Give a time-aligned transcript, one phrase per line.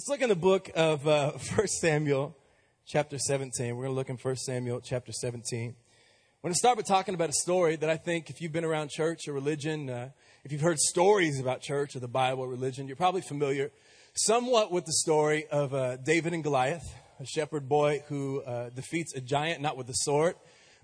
[0.00, 2.34] Let's look in the book of uh, 1 Samuel,
[2.86, 3.76] chapter 17.
[3.76, 5.68] We're going to look in 1 Samuel, chapter 17.
[5.68, 5.74] I'm
[6.42, 8.88] going to start by talking about a story that I think, if you've been around
[8.88, 10.08] church or religion, uh,
[10.42, 13.72] if you've heard stories about church or the Bible or religion, you're probably familiar
[14.14, 19.14] somewhat with the story of uh, David and Goliath, a shepherd boy who uh, defeats
[19.14, 20.34] a giant not with a sword,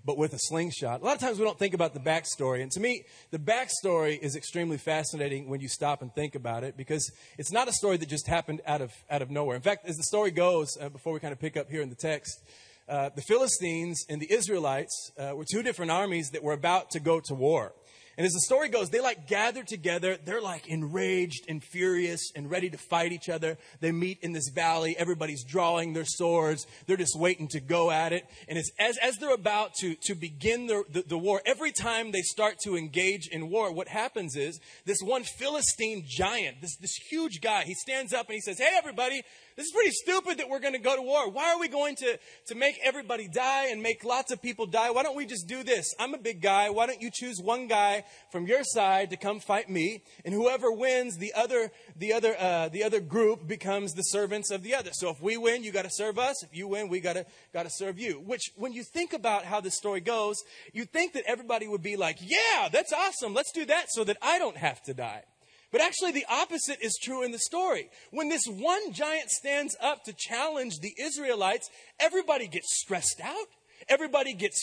[0.07, 1.01] but with a slingshot.
[1.01, 2.63] A lot of times we don't think about the backstory.
[2.63, 6.77] And to me, the backstory is extremely fascinating when you stop and think about it
[6.77, 9.57] because it's not a story that just happened out of, out of nowhere.
[9.57, 11.89] In fact, as the story goes, uh, before we kind of pick up here in
[11.89, 12.41] the text,
[12.87, 17.01] uh, the Philistines and the Israelites uh, were two different armies that were about to
[17.01, 17.73] go to war.
[18.17, 20.17] And as the story goes, they like gather together.
[20.17, 23.59] They're like enraged and furious and ready to fight each other.
[23.79, 24.97] They meet in this valley.
[24.97, 26.65] Everybody's drawing their swords.
[26.87, 28.25] They're just waiting to go at it.
[28.47, 32.11] And as, as, as they're about to, to begin the, the, the war, every time
[32.11, 36.95] they start to engage in war, what happens is this one Philistine giant, this, this
[37.11, 39.21] huge guy, he stands up and he says, Hey, everybody,
[39.57, 41.31] this is pretty stupid that we're going to go to war.
[41.31, 44.91] Why are we going to, to make everybody die and make lots of people die?
[44.91, 45.95] Why don't we just do this?
[45.99, 46.69] I'm a big guy.
[46.69, 50.03] Why don't you choose one guy from your side to come fight me?
[50.23, 54.61] And whoever wins, the other, the other, uh, the other group becomes the servants of
[54.61, 54.91] the other.
[54.93, 56.43] So if we win, you got to serve us.
[56.43, 58.21] If you win, we got to, got to serve you.
[58.23, 60.37] Which, when you think about how the story goes,
[60.71, 63.33] you think that everybody would be like, yeah, that's awesome.
[63.33, 65.23] Let's do that so that I don't have to die.
[65.71, 67.89] But actually, the opposite is true in the story.
[68.11, 71.69] When this one giant stands up to challenge the Israelites,
[71.99, 73.47] everybody gets stressed out.
[73.89, 74.59] Everybody gets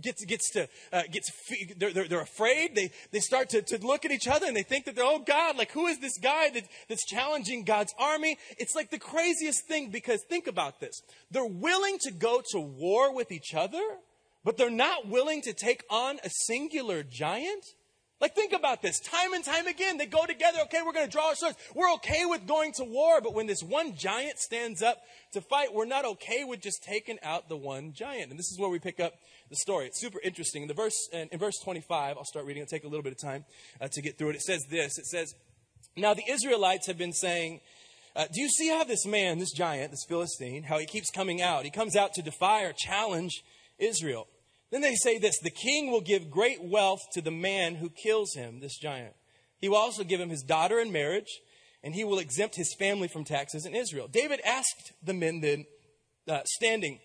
[0.00, 1.30] gets gets to uh, gets
[1.76, 2.74] they're, they're, they're, afraid.
[2.74, 5.20] They they start to, to look at each other and they think that they're oh
[5.20, 8.36] God, like who is this guy that, that's challenging God's army?
[8.58, 11.00] It's like the craziest thing because think about this.
[11.30, 13.82] They're willing to go to war with each other,
[14.44, 17.64] but they're not willing to take on a singular giant.
[18.20, 19.00] Like, think about this.
[19.00, 20.58] Time and time again, they go together.
[20.64, 21.56] Okay, we're going to draw our swords.
[21.74, 24.98] We're okay with going to war, but when this one giant stands up
[25.32, 28.30] to fight, we're not okay with just taking out the one giant.
[28.30, 29.14] And this is where we pick up
[29.48, 29.86] the story.
[29.86, 30.62] It's super interesting.
[30.62, 32.62] In, the verse, in verse 25, I'll start reading.
[32.62, 33.46] It'll take a little bit of time
[33.80, 34.36] uh, to get through it.
[34.36, 35.34] It says this It says,
[35.96, 37.60] Now the Israelites have been saying,
[38.14, 41.40] uh, Do you see how this man, this giant, this Philistine, how he keeps coming
[41.40, 41.64] out?
[41.64, 43.42] He comes out to defy or challenge
[43.78, 44.26] Israel.
[44.70, 48.34] Then they say this the king will give great wealth to the man who kills
[48.34, 49.14] him, this giant.
[49.58, 51.40] He will also give him his daughter in marriage,
[51.82, 54.08] and he will exempt his family from taxes in Israel.
[54.08, 55.66] David asked the men then,
[56.28, 57.00] uh, standing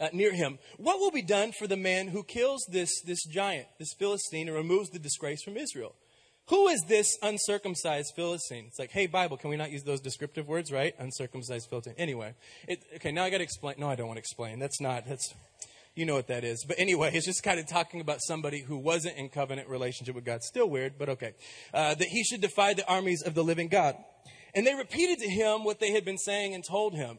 [0.00, 3.66] uh, near him, What will be done for the man who kills this, this giant,
[3.78, 5.94] this Philistine, and removes the disgrace from Israel?
[6.48, 8.66] Who is this uncircumcised Philistine?
[8.68, 10.94] It's like, hey, Bible, can we not use those descriptive words, right?
[10.98, 11.94] Uncircumcised Philistine.
[11.96, 12.34] Anyway,
[12.68, 13.76] it, okay, now I got to explain.
[13.78, 14.58] No, I don't want to explain.
[14.58, 15.32] That's not, that's,
[15.94, 16.64] you know what that is.
[16.66, 20.24] But anyway, it's just kind of talking about somebody who wasn't in covenant relationship with
[20.24, 20.42] God.
[20.42, 21.34] Still weird, but okay.
[21.72, 23.96] Uh, that he should defy the armies of the living God.
[24.54, 27.18] And they repeated to him what they had been saying and told him.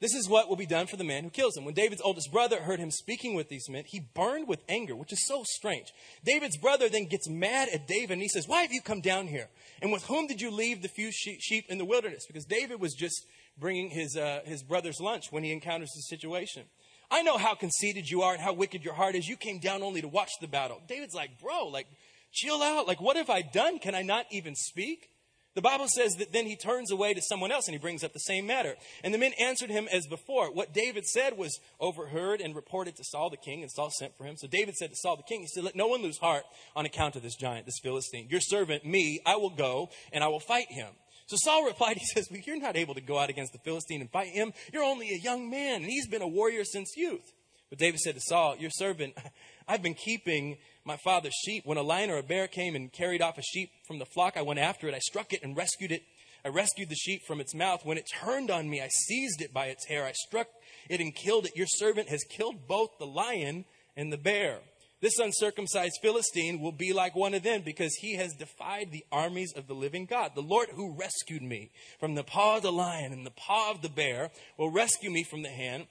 [0.00, 1.66] This is what will be done for the man who kills him.
[1.66, 5.12] When David's oldest brother heard him speaking with these men, he burned with anger, which
[5.12, 5.92] is so strange.
[6.24, 9.26] David's brother then gets mad at David and he says, Why have you come down
[9.26, 9.50] here?
[9.82, 12.24] And with whom did you leave the few sheep in the wilderness?
[12.26, 13.26] Because David was just
[13.58, 16.64] bringing his, uh, his brother's lunch when he encounters the situation.
[17.10, 19.28] I know how conceited you are and how wicked your heart is.
[19.28, 20.80] You came down only to watch the battle.
[20.86, 21.86] David's like, bro, like,
[22.32, 22.86] chill out.
[22.86, 23.78] Like, what have I done?
[23.78, 25.10] Can I not even speak?
[25.54, 28.12] The Bible says that then he turns away to someone else and he brings up
[28.12, 28.76] the same matter.
[29.02, 30.52] And the men answered him as before.
[30.52, 34.24] What David said was overheard and reported to Saul the king, and Saul sent for
[34.24, 34.36] him.
[34.36, 36.44] So David said to Saul the king, he said, Let no one lose heart
[36.76, 38.28] on account of this giant, this Philistine.
[38.30, 40.90] Your servant, me, I will go and I will fight him.
[41.30, 44.00] So Saul replied, he says, well, You're not able to go out against the Philistine
[44.00, 44.52] and fight him.
[44.72, 47.32] You're only a young man, and he's been a warrior since youth.
[47.68, 49.14] But David said to Saul, Your servant,
[49.68, 51.62] I've been keeping my father's sheep.
[51.64, 54.36] When a lion or a bear came and carried off a sheep from the flock,
[54.36, 54.94] I went after it.
[54.94, 56.02] I struck it and rescued it.
[56.44, 57.84] I rescued the sheep from its mouth.
[57.84, 60.04] When it turned on me, I seized it by its hair.
[60.04, 60.48] I struck
[60.88, 61.54] it and killed it.
[61.54, 63.66] Your servant has killed both the lion
[63.96, 64.62] and the bear.
[65.00, 69.52] This uncircumcised Philistine will be like one of them because he has defied the armies
[69.56, 70.32] of the living God.
[70.34, 73.80] The Lord who rescued me from the paw of the lion and the paw of
[73.80, 75.86] the bear will rescue me from the hand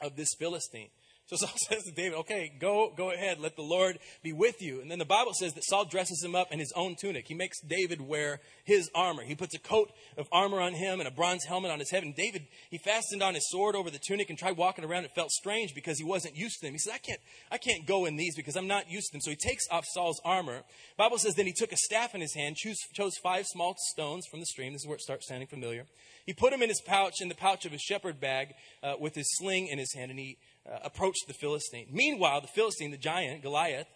[0.00, 0.90] of this Philistine.
[1.30, 3.38] So Saul says to David, okay, go, go ahead.
[3.38, 4.80] Let the Lord be with you.
[4.80, 7.26] And then the Bible says that Saul dresses him up in his own tunic.
[7.28, 9.22] He makes David wear his armor.
[9.22, 12.02] He puts a coat of armor on him and a bronze helmet on his head.
[12.02, 15.04] And David, he fastened on his sword over the tunic and tried walking around.
[15.04, 16.74] It felt strange because he wasn't used to them.
[16.74, 17.20] He said, I can't,
[17.52, 19.20] I can't go in these because I'm not used to them.
[19.20, 20.62] So he takes off Saul's armor.
[20.96, 24.26] Bible says then he took a staff in his hand, chose, chose five small stones
[24.28, 24.72] from the stream.
[24.72, 25.86] This is where it starts sounding familiar.
[26.26, 29.14] He put him in his pouch, in the pouch of his shepherd bag, uh, with
[29.14, 30.38] his sling in his hand, and he
[30.70, 31.88] uh, approached the Philistine.
[31.90, 33.86] Meanwhile, the Philistine, the giant, Goliath,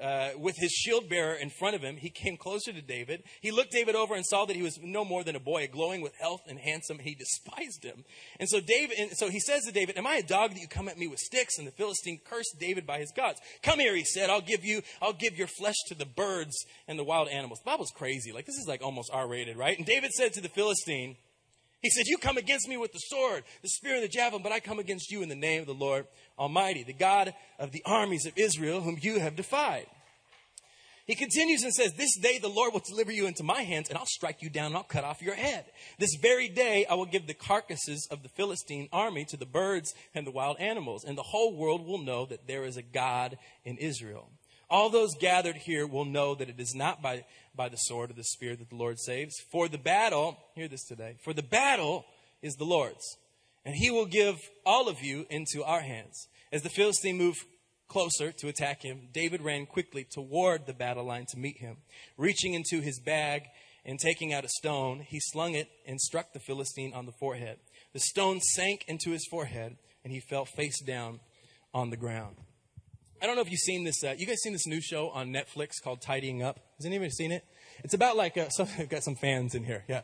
[0.00, 3.22] uh, with his shield bearer in front of him, he came closer to David.
[3.40, 6.00] He looked David over and saw that he was no more than a boy, glowing
[6.00, 6.98] with health and handsome.
[6.98, 8.04] And he despised him.
[8.40, 10.66] And so David, and so he says to David, "Am I a dog that you
[10.66, 13.40] come at me with sticks?" And the Philistine cursed David by his gods.
[13.62, 14.30] "Come here," he said.
[14.30, 17.70] "I'll give you, I'll give your flesh to the birds and the wild animals." The
[17.70, 18.32] Bible's crazy.
[18.32, 19.76] Like this is like almost R-rated, right?
[19.76, 21.16] And David said to the Philistine.
[21.82, 24.52] He said, You come against me with the sword, the spear, and the javelin, but
[24.52, 26.06] I come against you in the name of the Lord
[26.38, 29.86] Almighty, the God of the armies of Israel, whom you have defied.
[31.06, 33.98] He continues and says, This day the Lord will deliver you into my hands, and
[33.98, 35.64] I'll strike you down and I'll cut off your head.
[35.98, 39.92] This very day I will give the carcasses of the Philistine army to the birds
[40.14, 43.36] and the wild animals, and the whole world will know that there is a God
[43.64, 44.30] in Israel.
[44.72, 48.14] All those gathered here will know that it is not by, by the sword or
[48.14, 49.34] the spear that the Lord saves.
[49.50, 52.06] For the battle, hear this today, for the battle
[52.40, 53.18] is the Lord's,
[53.66, 56.26] and he will give all of you into our hands.
[56.50, 57.44] As the Philistine moved
[57.86, 61.76] closer to attack him, David ran quickly toward the battle line to meet him.
[62.16, 63.42] Reaching into his bag
[63.84, 67.58] and taking out a stone, he slung it and struck the Philistine on the forehead.
[67.92, 71.20] The stone sank into his forehead, and he fell face down
[71.74, 72.36] on the ground.
[73.22, 74.02] I don't know if you've seen this.
[74.02, 76.58] Uh, you guys seen this new show on Netflix called Tidying Up?
[76.78, 77.44] Has anybody seen it?
[77.84, 79.84] It's about like uh, so, I've got some fans in here.
[79.88, 80.00] Yeah,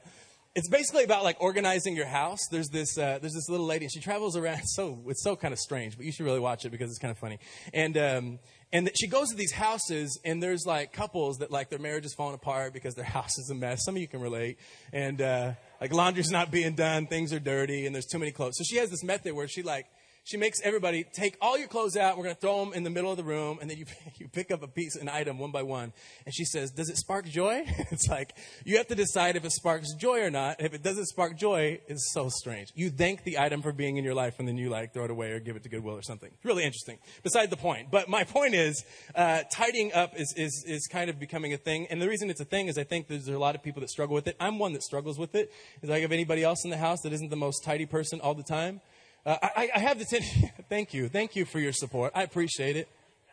[0.54, 2.38] it's basically about like organizing your house.
[2.52, 4.60] There's this uh, there's this little lady, she travels around.
[4.66, 7.10] So it's so kind of strange, but you should really watch it because it's kind
[7.10, 7.40] of funny.
[7.74, 8.38] And um,
[8.72, 12.14] and she goes to these houses, and there's like couples that like their marriage is
[12.14, 13.84] falling apart because their house is a mess.
[13.84, 14.58] Some of you can relate,
[14.92, 18.54] and uh, like laundry's not being done, things are dirty, and there's too many clothes.
[18.58, 19.86] So she has this method where she like
[20.28, 22.18] she makes everybody take all your clothes out.
[22.18, 23.86] We're going to throw them in the middle of the room, and then you
[24.16, 25.92] you pick up a piece, an item one by one.
[26.26, 28.34] And she says, "Does it spark joy?" it's like
[28.64, 30.60] you have to decide if it sparks joy or not.
[30.60, 32.72] If it doesn't spark joy, it's so strange.
[32.74, 35.10] You thank the item for being in your life, and then you like throw it
[35.10, 36.30] away or give it to Goodwill or something.
[36.34, 36.98] It's really interesting.
[37.22, 38.84] Beside the point, but my point is,
[39.14, 41.86] uh, tidying up is, is is kind of becoming a thing.
[41.88, 43.88] And the reason it's a thing is I think there's a lot of people that
[43.88, 44.36] struggle with it.
[44.38, 45.50] I'm one that struggles with it.
[45.80, 48.34] Is like if anybody else in the house that isn't the most tidy person all
[48.34, 48.82] the time.
[49.28, 51.10] Uh, I, I, have the tendency, thank you.
[51.10, 52.12] Thank you for your support.
[52.14, 52.88] I appreciate it.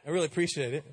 [0.05, 0.83] I really appreciate it.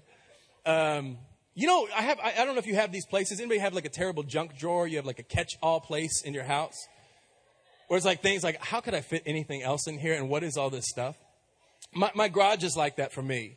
[0.64, 1.18] Um,
[1.56, 3.40] you know, I have, I, I, don't know if you have these places.
[3.40, 4.86] Anybody have like a terrible junk drawer?
[4.86, 6.76] You have like a catch all place in your house?
[7.88, 10.14] Where it's like things like, how could I fit anything else in here?
[10.14, 11.16] And what is all this stuff?
[11.92, 13.56] My, my garage is like that for me.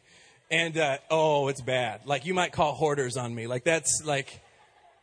[0.49, 2.07] And, uh, oh, it's bad.
[2.07, 3.45] Like you might call hoarders on me.
[3.45, 4.41] Like that's like,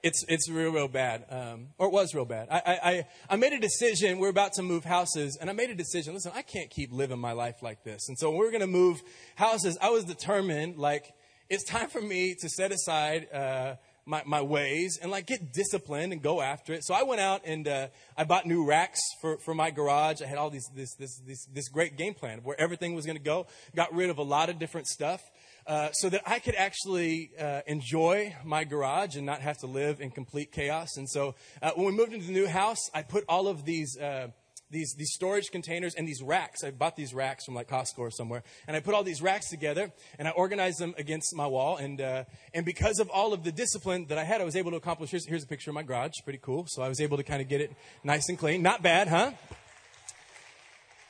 [0.03, 2.49] it's it's real real bad, um, or it was real bad.
[2.51, 4.19] I, I I made a decision.
[4.19, 6.15] We're about to move houses, and I made a decision.
[6.15, 8.09] Listen, I can't keep living my life like this.
[8.09, 9.03] And so when we are going to move
[9.37, 10.77] houses, I was determined.
[10.77, 11.13] Like
[11.49, 13.29] it's time for me to set aside.
[13.33, 16.85] Uh, my, my ways and like get disciplined and go after it.
[16.85, 20.21] So I went out and uh, I bought new racks for, for my garage.
[20.21, 23.07] I had all these this this this, this great game plan of where everything was
[23.07, 23.47] going to go.
[23.77, 25.23] Got rid of a lot of different stuff.
[25.67, 30.01] Uh, so that I could actually uh, enjoy my garage and not have to live
[30.01, 30.97] in complete chaos.
[30.97, 33.97] And so uh, when we moved into the new house, I put all of these.
[33.97, 34.29] Uh,
[34.73, 36.65] these, these storage containers and these racks.
[36.65, 38.43] I bought these racks from like Costco or somewhere.
[38.67, 41.77] And I put all these racks together and I organized them against my wall.
[41.77, 42.25] And, uh,
[42.55, 45.11] and because of all of the discipline that I had, I was able to accomplish.
[45.11, 46.13] Here's, here's a picture of my garage.
[46.25, 46.65] Pretty cool.
[46.69, 47.71] So I was able to kind of get it
[48.03, 48.63] nice and clean.
[48.63, 49.33] Not bad, huh?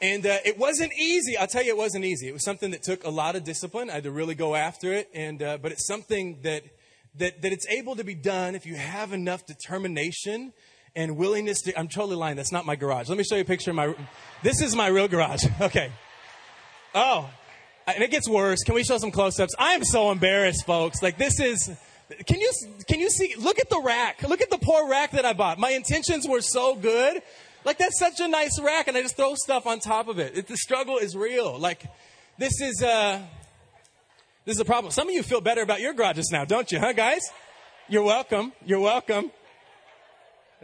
[0.03, 1.37] And uh, it wasn't easy.
[1.37, 2.27] I'll tell you, it wasn't easy.
[2.27, 3.89] It was something that took a lot of discipline.
[3.89, 5.09] I had to really go after it.
[5.15, 6.65] And uh, but it's something that
[7.19, 10.53] that that it's able to be done if you have enough determination
[10.97, 11.79] and willingness to.
[11.79, 12.35] I'm totally lying.
[12.35, 13.09] That's not my garage.
[13.09, 13.95] Let me show you a picture of my.
[14.43, 15.45] This is my real garage.
[15.61, 15.93] Okay.
[16.95, 17.31] Oh,
[17.87, 18.63] and it gets worse.
[18.65, 19.55] Can we show some close-ups?
[19.59, 21.01] I am so embarrassed, folks.
[21.01, 21.71] Like this is.
[22.27, 22.51] Can you
[22.89, 23.37] can you see?
[23.39, 24.25] Look at the rack.
[24.25, 25.61] Look at the poor rack that I bought.
[25.61, 27.23] My intentions were so good.
[27.65, 30.37] Like that's such a nice rack, and I just throw stuff on top of it.
[30.37, 31.59] it the struggle is real.
[31.59, 31.85] Like
[32.39, 33.21] this is uh,
[34.45, 34.91] this is a problem.
[34.91, 37.23] Some of you feel better about your garages now, don't you, huh, guys?
[37.89, 38.53] You're welcome.
[38.65, 39.31] You're welcome.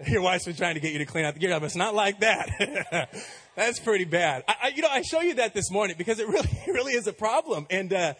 [0.06, 1.94] Your wife's been trying to get you to clean out the gear, but it's not
[1.94, 3.08] like that.
[3.56, 4.44] That's pretty bad.
[4.46, 7.06] I, I, you know, I show you that this morning because it really, really is
[7.08, 7.66] a problem.
[7.70, 8.14] And, uh,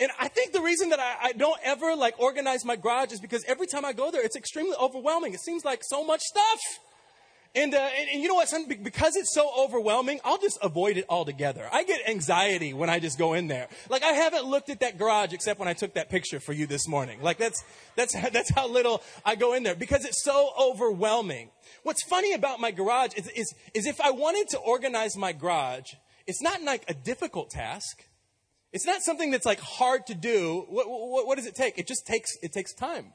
[0.00, 3.20] and I think the reason that I, I, don't ever like organize my garage is
[3.20, 5.32] because every time I go there, it's extremely overwhelming.
[5.32, 6.58] It seems like so much stuff.
[7.52, 8.52] And, uh, and, and, you know what?
[8.80, 11.68] Because it's so overwhelming, I'll just avoid it altogether.
[11.72, 13.66] I get anxiety when I just go in there.
[13.88, 16.68] Like I haven't looked at that garage except when I took that picture for you
[16.68, 17.20] this morning.
[17.22, 17.64] Like that's,
[17.96, 21.50] that's, that's how little I go in there because it's so overwhelming.
[21.82, 25.94] What's funny about my garage is, is, is if I wanted to organize my garage,
[26.28, 28.06] it's not like a difficult task.
[28.72, 30.66] It's not something that's like hard to do.
[30.68, 31.78] What, what, what does it take?
[31.78, 33.12] It just takes, it takes time.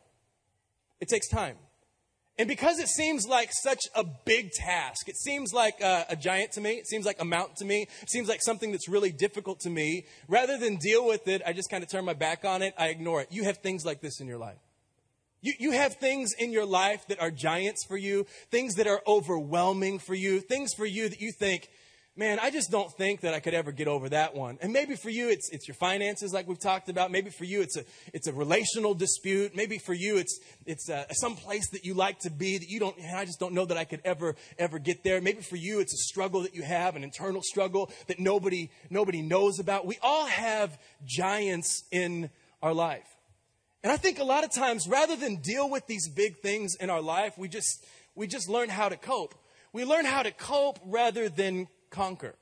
[1.00, 1.56] It takes time.
[2.38, 6.52] And because it seems like such a big task, it seems like a, a, giant
[6.54, 9.12] to me, it seems like a mountain to me, it seems like something that's really
[9.12, 12.44] difficult to me, rather than deal with it, I just kind of turn my back
[12.44, 13.30] on it, I ignore it.
[13.32, 14.60] You have things like this in your life.
[15.42, 19.02] You, you have things in your life that are giants for you, things that are
[19.08, 21.70] overwhelming for you, things for you that you think,
[22.18, 24.58] man, I just don't think that I could ever get over that one.
[24.62, 27.12] And maybe for you, it's, it's your finances, like we've talked about.
[27.12, 29.56] Maybe for you, it's a, it's a relational dispute.
[29.56, 32.80] Maybe for you, it's, it's uh, some place that you like to be that you
[32.80, 35.20] don't, I just don't know that I could ever, ever get there.
[35.20, 39.22] Maybe for you, it's a struggle that you have, an internal struggle that nobody, nobody
[39.22, 39.86] knows about.
[39.86, 42.30] We all have giants in
[42.62, 43.08] our life.
[43.84, 46.90] And I think a lot of times, rather than deal with these big things in
[46.90, 49.36] our life, we just, we just learn how to cope.
[49.74, 52.36] We learn how to cope rather than conquer.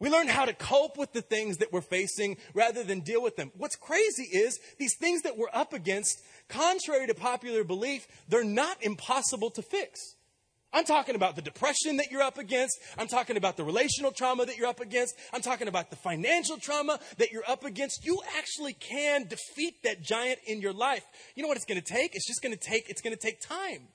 [0.00, 3.36] We learn how to cope with the things that we're facing rather than deal with
[3.36, 3.50] them.
[3.56, 8.82] What's crazy is these things that we're up against, contrary to popular belief, they're not
[8.82, 10.14] impossible to fix.
[10.72, 12.78] I'm talking about the depression that you're up against.
[12.98, 15.14] I'm talking about the relational trauma that you're up against.
[15.32, 18.04] I'm talking about the financial trauma that you're up against.
[18.04, 21.04] You actually can defeat that giant in your life.
[21.34, 22.14] You know what it's going to take?
[22.14, 23.88] It's just going to take, it's going to take time.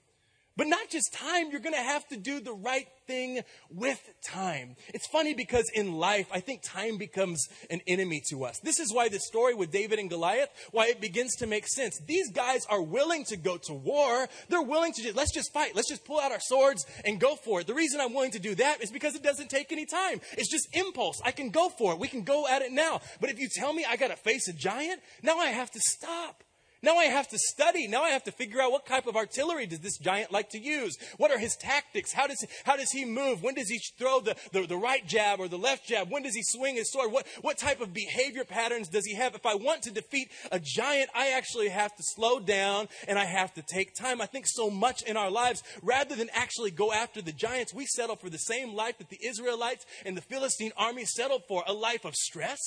[0.55, 3.41] But not just time, you're going to have to do the right thing
[3.71, 4.75] with time.
[4.93, 8.59] It's funny because in life, I think time becomes an enemy to us.
[8.59, 11.99] This is why the story with David and Goliath, why it begins to make sense.
[12.05, 14.27] These guys are willing to go to war.
[14.49, 15.75] They're willing to just, let's just fight.
[15.75, 17.67] Let's just pull out our swords and go for it.
[17.67, 20.21] The reason I'm willing to do that is because it doesn't take any time.
[20.33, 21.19] It's just impulse.
[21.25, 21.99] I can go for it.
[21.99, 23.01] We can go at it now.
[23.19, 25.79] But if you tell me I got to face a giant, now I have to
[25.79, 26.43] stop.
[26.83, 27.87] Now I have to study.
[27.87, 30.59] Now I have to figure out what type of artillery does this giant like to
[30.59, 30.97] use?
[31.15, 32.11] What are his tactics?
[32.11, 33.41] How does he, how does he move?
[33.41, 36.11] When does he throw the, the, the right jab or the left jab?
[36.11, 37.13] When does he swing his sword?
[37.13, 39.33] What, what type of behavior patterns does he have?
[39.33, 43.25] If I want to defeat a giant, I actually have to slow down and I
[43.25, 44.19] have to take time.
[44.19, 47.85] I think so much in our lives, rather than actually go after the giants, we
[47.85, 51.71] settle for the same life that the Israelites and the Philistine army settled for a
[51.71, 52.59] life of stress,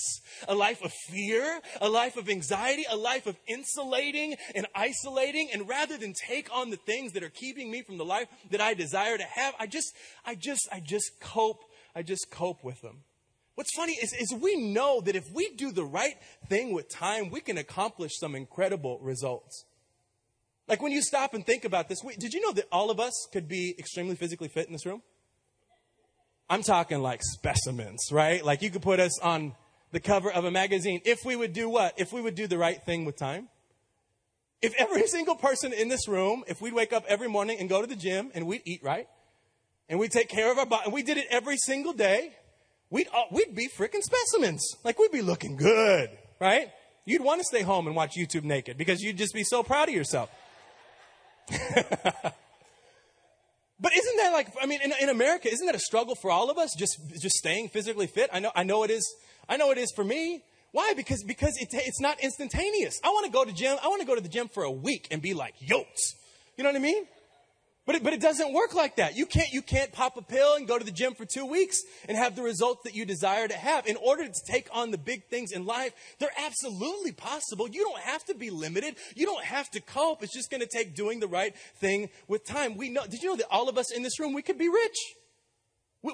[0.49, 4.05] a life of fear, a life of anxiety, a life of insulation
[4.54, 5.48] and isolating.
[5.52, 8.60] And rather than take on the things that are keeping me from the life that
[8.60, 9.94] I desire to have, I just,
[10.25, 11.62] I just, I just cope.
[11.94, 13.04] I just cope with them.
[13.54, 17.30] What's funny is, is we know that if we do the right thing with time,
[17.30, 19.64] we can accomplish some incredible results.
[20.68, 23.14] Like when you stop and think about this, did you know that all of us
[23.32, 25.02] could be extremely physically fit in this room?
[26.50, 28.44] I'm talking like specimens, right?
[28.44, 29.54] Like you could put us on
[29.92, 31.94] the cover of a magazine if we would do what?
[31.96, 33.48] If we would do the right thing with time.
[34.62, 37.80] If every single person in this room, if we'd wake up every morning and go
[37.80, 39.06] to the gym and we'd eat right,
[39.88, 42.32] and we'd take care of our body, and we did it every single day,
[42.90, 44.66] we'd, uh, we'd be freaking specimens.
[44.82, 46.10] Like we'd be looking good,
[46.40, 46.70] right?
[47.04, 49.88] You'd want to stay home and watch YouTube naked because you'd just be so proud
[49.88, 50.30] of yourself.
[53.78, 56.50] But isn't that like, I mean, in, in, America, isn't that a struggle for all
[56.50, 56.75] of us?
[56.78, 58.30] Just, just staying physically fit?
[58.32, 59.06] I know, I know it is.
[59.48, 60.42] I know it is for me.
[60.76, 60.92] Why?
[60.92, 63.00] Because, because it, it's not instantaneous.
[63.02, 63.78] I want to go to gym.
[63.83, 65.99] I want to go to the gym for a week and be like yoked.
[66.59, 67.06] You know what I mean?
[67.87, 69.16] But it, but it doesn't work like that.
[69.16, 71.80] You can't, you can't pop a pill and go to the gym for two weeks
[72.06, 73.87] and have the results that you desire to have.
[73.87, 77.66] In order to take on the big things in life, they're absolutely possible.
[77.71, 78.97] You don't have to be limited.
[79.14, 80.23] You don't have to cope.
[80.23, 82.76] It's just going to take doing the right thing with time.
[82.76, 84.68] We know, did you know that all of us in this room, we could be
[84.68, 84.99] rich?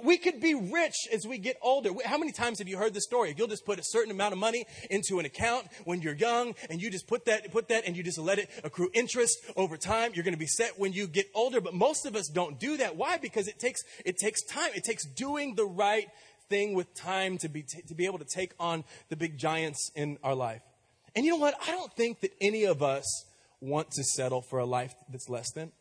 [0.02, 1.90] We could be rich as we get older.
[2.04, 3.34] How many times have you heard the story?
[3.36, 6.80] You'll just put a certain amount of money into an account when you're young, and
[6.80, 10.12] you just put that, put that, and you just let it accrue interest over time.
[10.14, 12.78] You're going to be set when you get older, but most of us don't do
[12.78, 12.96] that.
[12.96, 13.18] Why?
[13.18, 14.70] Because it takes it takes time.
[14.74, 16.08] It takes doing the right
[16.48, 20.18] thing with time to be to be able to take on the big giants in
[20.22, 20.62] our life.
[21.14, 21.54] And you know what?
[21.66, 23.26] I don't think that any of us
[23.60, 25.72] want to settle for a life that's less than.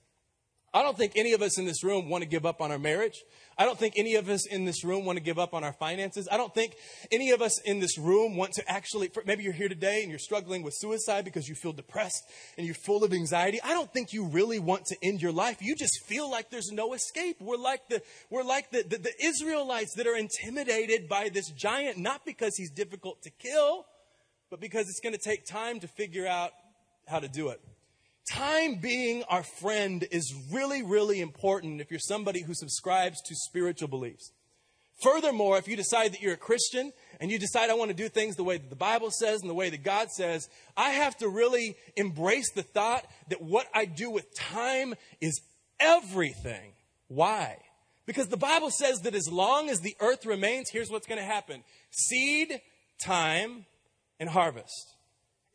[0.73, 2.79] I don't think any of us in this room want to give up on our
[2.79, 3.23] marriage.
[3.57, 5.73] I don't think any of us in this room want to give up on our
[5.73, 6.29] finances.
[6.31, 6.75] I don't think
[7.11, 10.17] any of us in this room want to actually, maybe you're here today and you're
[10.17, 12.23] struggling with suicide because you feel depressed
[12.57, 13.59] and you're full of anxiety.
[13.61, 15.57] I don't think you really want to end your life.
[15.61, 17.41] You just feel like there's no escape.
[17.41, 21.97] We're like the, we're like the, the, the Israelites that are intimidated by this giant,
[21.97, 23.85] not because he's difficult to kill,
[24.49, 26.51] but because it's going to take time to figure out
[27.07, 27.59] how to do it.
[28.29, 33.87] Time being our friend is really, really important if you're somebody who subscribes to spiritual
[33.87, 34.31] beliefs.
[35.01, 38.07] Furthermore, if you decide that you're a Christian and you decide I want to do
[38.07, 40.47] things the way that the Bible says and the way that God says,
[40.77, 45.41] I have to really embrace the thought that what I do with time is
[45.79, 46.73] everything.
[47.07, 47.57] Why?
[48.05, 51.25] Because the Bible says that as long as the earth remains, here's what's going to
[51.25, 52.61] happen seed,
[53.03, 53.65] time,
[54.19, 54.93] and harvest.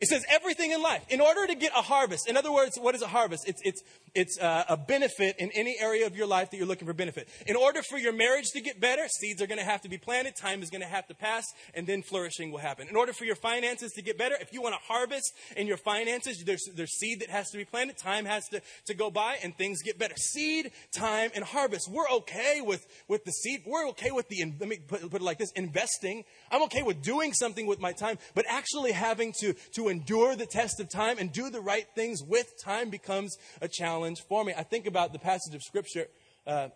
[0.00, 1.04] It says everything in life.
[1.08, 3.48] In order to get a harvest, in other words, what is a harvest?
[3.48, 3.82] It's, it's,
[4.16, 7.28] it's uh, a benefit in any area of your life that you're looking for benefit.
[7.46, 9.99] In order for your marriage to get better, seeds are going to have to be
[9.99, 11.44] planted, time is going to have to pass,
[11.75, 12.88] and then flourishing will happen.
[12.88, 15.76] In order for your finances to get better, if you want to harvest in your
[15.76, 19.37] finances, there's, there's seed that has to be planted, time has to, to go by,
[19.42, 20.14] and things get better.
[20.16, 21.87] Seed, time, and harvest.
[21.90, 23.64] We're okay with, with the seed.
[23.66, 26.25] We're okay with the, let me put, put it like this, investing.
[26.50, 30.46] I'm okay with doing something with my time, but actually having to, to endure the
[30.46, 34.54] test of time and do the right things with time becomes a challenge for me.
[34.56, 36.06] I think about the passage of Scripture.
[36.46, 36.68] Uh,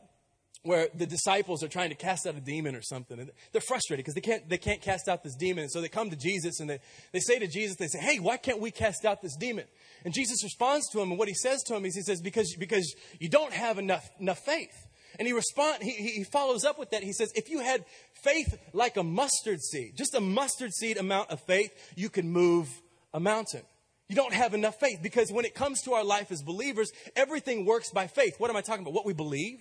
[0.63, 3.19] where the disciples are trying to cast out a demon or something.
[3.19, 5.63] And they're frustrated because they can't, they can't cast out this demon.
[5.63, 6.81] And so they come to Jesus and they,
[7.13, 9.65] they say to Jesus, they say, Hey, why can't we cast out this demon?
[10.05, 11.11] And Jesus responds to him.
[11.11, 14.11] And what he says to him is, He says, Because, because you don't have enough,
[14.21, 14.87] enough faith.
[15.19, 17.03] And he respond, he, he follows up with that.
[17.03, 17.85] He says, if you had
[18.23, 22.69] faith like a mustard seed, just a mustard seed amount of faith, you can move
[23.13, 23.63] a mountain.
[24.11, 27.65] You don't have enough faith because when it comes to our life as believers, everything
[27.65, 28.35] works by faith.
[28.39, 28.93] What am I talking about?
[28.93, 29.61] What we believe,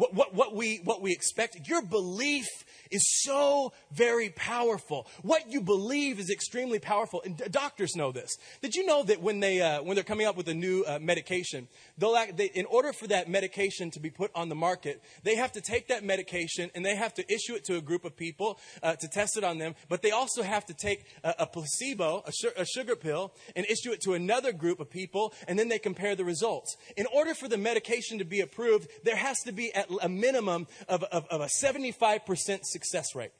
[0.00, 1.68] what, what, what, we, what we expect.
[1.68, 2.46] Your belief
[2.90, 5.06] is so very powerful.
[5.20, 7.20] What you believe is extremely powerful.
[7.22, 8.30] And doctors know this.
[8.62, 10.98] Did you know that when, they, uh, when they're coming up with a new uh,
[11.00, 15.02] medication, they'll act, they, in order for that medication to be put on the market,
[15.22, 18.06] they have to take that medication and they have to issue it to a group
[18.06, 19.74] of people uh, to test it on them.
[19.90, 23.66] But they also have to take a, a placebo, a, su- a sugar pill, and
[23.66, 26.74] issue it to another group of people, and then they compare the results.
[26.96, 30.66] In order for the medication to be approved, there has to be at a minimum
[30.88, 33.32] of, of, of a 75% success rate.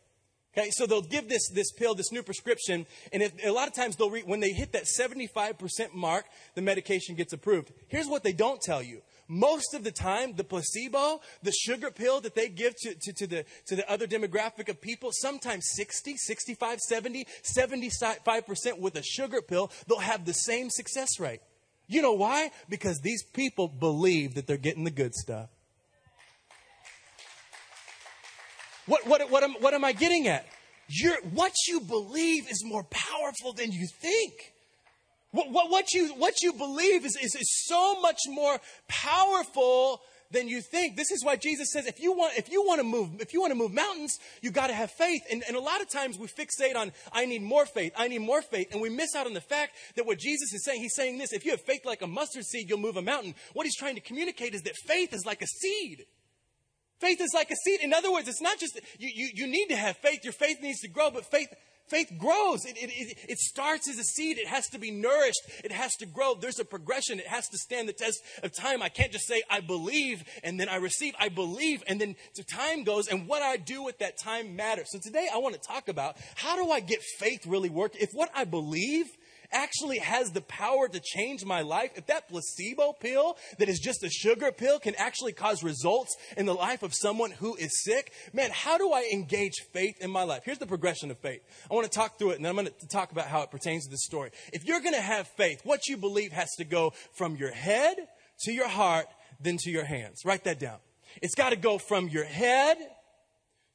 [0.56, 3.74] Okay, so they'll give this, this pill, this new prescription, and if, a lot of
[3.74, 6.24] times they'll re, when they hit that 75% mark,
[6.56, 7.72] the medication gets approved.
[7.86, 9.00] Here's what they don't tell you.
[9.28, 13.26] Most of the time, the placebo, the sugar pill that they give to, to, to,
[13.28, 19.42] the, to the other demographic of people, sometimes 60, 65, 70, 75% with a sugar
[19.42, 21.42] pill, they'll have the same success rate.
[21.86, 22.50] You know why?
[22.68, 25.48] Because these people believe that they're getting the good stuff.
[28.90, 30.44] What, what, what, am, what am I getting at?
[30.88, 34.32] You're, what you believe is more powerful than you think.
[35.30, 40.00] What, what, what, you, what you believe is, is, is so much more powerful
[40.32, 40.96] than you think.
[40.96, 43.40] This is why Jesus says, if you want, if you want to move, if you
[43.40, 45.22] want to move mountains, you got to have faith.
[45.30, 48.22] And, and a lot of times we fixate on, I need more faith, I need
[48.22, 48.72] more faith.
[48.72, 51.32] And we miss out on the fact that what Jesus is saying, he's saying this,
[51.32, 53.36] if you have faith like a mustard seed, you'll move a mountain.
[53.52, 56.06] What he's trying to communicate is that faith is like a seed.
[57.00, 57.80] Faith is like a seed.
[57.80, 60.22] In other words, it's not just, you, you, you need to have faith.
[60.22, 61.48] Your faith needs to grow, but faith,
[61.88, 62.64] faith grows.
[62.66, 64.38] It, it, it, it, starts as a seed.
[64.38, 65.40] It has to be nourished.
[65.64, 66.34] It has to grow.
[66.34, 67.18] There's a progression.
[67.18, 68.82] It has to stand the test of time.
[68.82, 71.14] I can't just say, I believe and then I receive.
[71.18, 74.88] I believe and then the time goes and what I do with that time matters.
[74.90, 77.96] So today I want to talk about how do I get faith really work?
[77.96, 79.06] If what I believe
[79.52, 84.02] actually has the power to change my life, if that placebo pill that is just
[84.02, 88.12] a sugar pill can actually cause results in the life of someone who is sick,
[88.32, 90.42] man, how do I engage faith in my life?
[90.44, 91.42] Here's the progression of faith.
[91.70, 93.50] I want to talk through it and then I'm going to talk about how it
[93.50, 94.30] pertains to this story.
[94.52, 97.96] If you're going to have faith, what you believe has to go from your head
[98.44, 99.06] to your heart,
[99.40, 100.22] then to your hands.
[100.24, 100.78] Write that down.
[101.22, 102.76] It's got to go from your head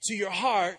[0.03, 0.77] to your heart,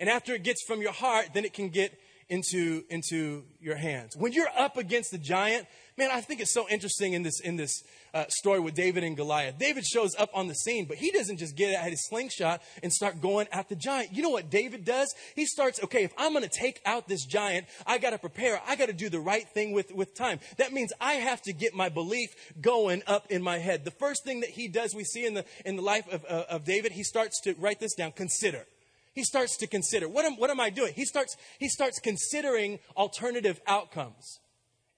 [0.00, 1.98] and after it gets from your heart, then it can get
[2.28, 4.16] into, into your hands.
[4.16, 7.56] When you're up against the giant, man, I think it's so interesting in this, in
[7.56, 7.82] this
[8.14, 9.58] uh, story with David and Goliath.
[9.58, 12.92] David shows up on the scene, but he doesn't just get at his slingshot and
[12.92, 14.12] start going at the giant.
[14.12, 15.12] You know what David does?
[15.34, 18.60] He starts, okay, if I'm going to take out this giant, I got to prepare.
[18.66, 20.40] I got to do the right thing with, with time.
[20.58, 23.84] That means I have to get my belief going up in my head.
[23.84, 26.44] The first thing that he does, we see in the, in the life of, uh,
[26.50, 28.66] of David, he starts to write this down, consider
[29.18, 30.92] he starts to consider what am, what am I doing?
[30.94, 34.38] He starts, he starts considering alternative outcomes.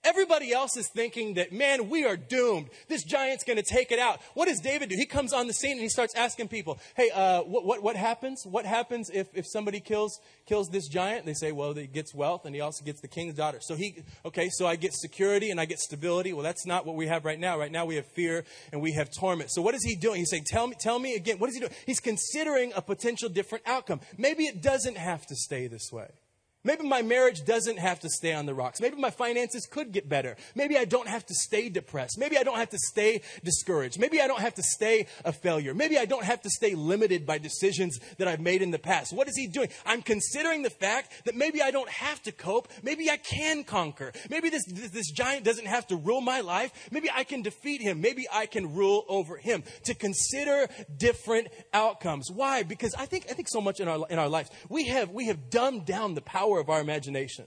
[0.02, 2.70] Everybody else is thinking that, man, we are doomed.
[2.88, 4.20] This giant's going to take it out.
[4.32, 4.96] What does David do?
[4.96, 7.96] He comes on the scene and he starts asking people, hey, uh, what, what, what
[7.96, 8.42] happens?
[8.46, 11.26] What happens if, if somebody kills, kills this giant?
[11.26, 13.58] They say, well, he gets wealth and he also gets the king's daughter.
[13.60, 16.32] So he, okay, so I get security and I get stability.
[16.32, 17.58] Well, that's not what we have right now.
[17.58, 19.50] Right now we have fear and we have torment.
[19.52, 20.20] So what is he doing?
[20.20, 21.38] He's saying, tell me, tell me again.
[21.38, 21.72] What is he doing?
[21.84, 24.00] He's considering a potential different outcome.
[24.16, 26.08] Maybe it doesn't have to stay this way.
[26.62, 28.80] Maybe my marriage doesn't have to stay on the rocks.
[28.82, 30.36] Maybe my finances could get better.
[30.54, 32.18] Maybe I don't have to stay depressed.
[32.18, 33.98] Maybe I don't have to stay discouraged.
[33.98, 35.72] Maybe I don't have to stay a failure.
[35.72, 39.14] Maybe I don't have to stay limited by decisions that I've made in the past.
[39.14, 39.70] What is he doing?
[39.86, 42.68] I'm considering the fact that maybe I don't have to cope.
[42.82, 44.12] Maybe I can conquer.
[44.28, 46.72] Maybe this, this, this giant doesn't have to rule my life.
[46.90, 48.02] Maybe I can defeat him.
[48.02, 49.62] Maybe I can rule over him.
[49.84, 52.30] To consider different outcomes.
[52.30, 52.64] Why?
[52.64, 55.28] Because I think, I think so much in our, in our lives, we have, we
[55.28, 57.46] have dumbed down the power power of our imagination.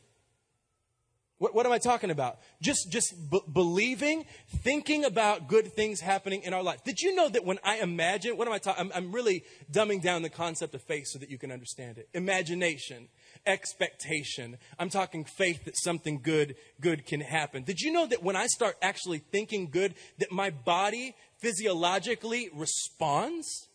[1.40, 2.38] What, what am I talking about?
[2.62, 4.26] Just, just b- believing,
[4.64, 6.84] thinking about good things happening in our life.
[6.86, 8.86] Did you know that when I imagine, what am I talking?
[8.86, 12.08] I'm, I'm really dumbing down the concept of faith so that you can understand it.
[12.14, 13.10] Imagination,
[13.46, 14.58] expectation.
[14.80, 17.64] I'm talking faith that something good, good can happen.
[17.64, 23.68] Did you know that when I start actually thinking good, that my body physiologically responds?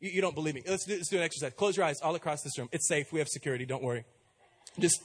[0.00, 0.62] You, you don't believe me.
[0.66, 1.52] Let's do, let's do an exercise.
[1.52, 2.70] Close your eyes all across this room.
[2.72, 3.12] It's safe.
[3.12, 3.66] We have security.
[3.66, 4.04] Don't worry.
[4.78, 5.00] Just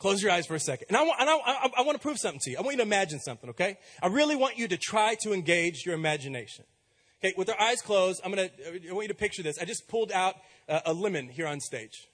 [0.00, 0.86] Close your eyes for a second.
[0.88, 2.56] And I want, and I, I, I want to prove something to you.
[2.56, 3.76] I want you to imagine something, okay?
[4.02, 6.64] I really want you to try to engage your imagination.
[7.22, 9.58] Okay, with our eyes closed, I'm gonna, I want you to picture this.
[9.58, 10.36] I just pulled out
[10.68, 12.08] a, a lemon here on stage.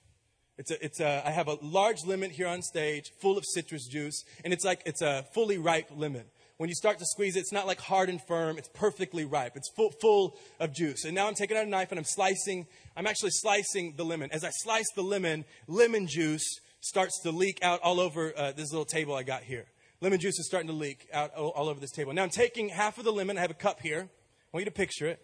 [0.59, 3.87] It's a, it's a, I have a large lemon here on stage full of citrus
[3.87, 6.25] juice, and it's like, it's a fully ripe lemon.
[6.57, 9.53] When you start to squeeze it, it's not like hard and firm, it's perfectly ripe.
[9.55, 11.05] It's full, full of juice.
[11.05, 14.31] And now I'm taking out a knife and I'm slicing, I'm actually slicing the lemon.
[14.33, 18.73] As I slice the lemon, lemon juice starts to leak out all over uh, this
[18.73, 19.67] little table I got here.
[20.01, 22.13] Lemon juice is starting to leak out all, over this table.
[22.13, 23.37] Now I'm taking half of the lemon.
[23.37, 24.03] I have a cup here.
[24.09, 25.21] I want you to picture it.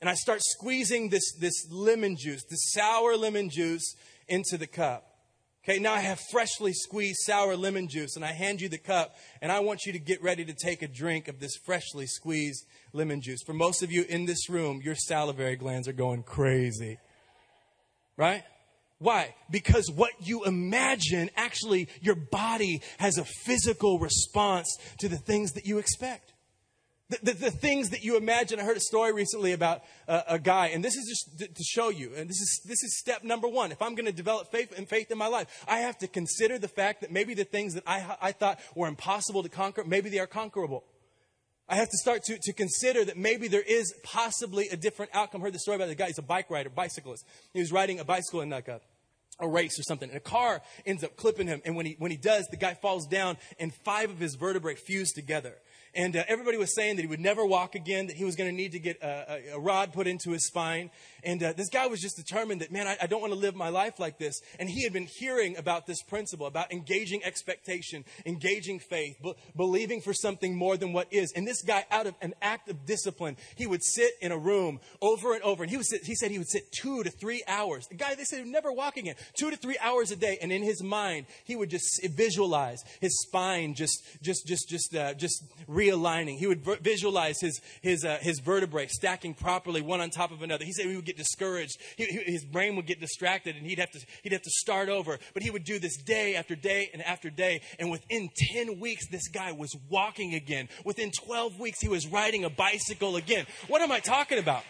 [0.00, 3.96] And I start squeezing this, this lemon juice, this sour lemon juice,
[4.28, 5.04] into the cup.
[5.64, 9.16] Okay, now I have freshly squeezed sour lemon juice, and I hand you the cup,
[9.42, 12.64] and I want you to get ready to take a drink of this freshly squeezed
[12.92, 13.42] lemon juice.
[13.44, 16.98] For most of you in this room, your salivary glands are going crazy.
[18.16, 18.44] Right?
[18.98, 19.34] Why?
[19.48, 25.66] Because what you imagine, actually, your body has a physical response to the things that
[25.66, 26.32] you expect.
[27.10, 28.60] The, the, the things that you imagine.
[28.60, 31.88] I heard a story recently about uh, a guy, and this is just to show
[31.88, 33.72] you, and this is, this is step number one.
[33.72, 36.58] If I'm going to develop faith and faith in my life, I have to consider
[36.58, 40.10] the fact that maybe the things that I, I thought were impossible to conquer, maybe
[40.10, 40.84] they are conquerable.
[41.68, 45.42] I have to start to, to consider that maybe there is possibly a different outcome.
[45.42, 47.26] I heard the story about the guy, he's a bike rider, bicyclist.
[47.52, 48.80] He was riding a bicycle in like a,
[49.38, 51.60] a race or something, and a car ends up clipping him.
[51.66, 54.76] And when he, when he does, the guy falls down, and five of his vertebrae
[54.76, 55.56] fuse together.
[55.94, 58.50] And uh, everybody was saying that he would never walk again, that he was going
[58.50, 60.90] to need to get a, a, a, rod put into his spine.
[61.24, 63.54] And uh, this guy was just determined that, man, I, I don't want to live
[63.54, 64.40] my life like this.
[64.58, 70.00] And he had been hearing about this principle, about engaging expectation, engaging faith, be- believing
[70.00, 71.32] for something more than what is.
[71.34, 74.80] And this guy, out of an act of discipline, he would sit in a room
[75.00, 75.62] over and over.
[75.62, 77.86] And he, would sit, he said he would sit two to three hours.
[77.88, 79.14] The guy, they said, would never walk again.
[79.38, 80.38] Two to three hours a day.
[80.40, 85.14] And in his mind, he would just visualize his spine just, just, just, just, uh,
[85.14, 85.44] just
[85.78, 86.38] realigning.
[86.38, 90.64] He would visualize his, his, uh, his vertebrae stacking properly one on top of another.
[90.64, 91.78] He said he would get discouraged.
[91.96, 95.18] He, his brain would get distracted and he'd have, to, he'd have to start over.
[95.34, 97.62] But he would do this day after day and after day.
[97.78, 100.68] And within 10 weeks, this guy was walking again.
[100.84, 103.46] Within 12 weeks, he was riding a bicycle again.
[103.68, 104.64] What am I talking about?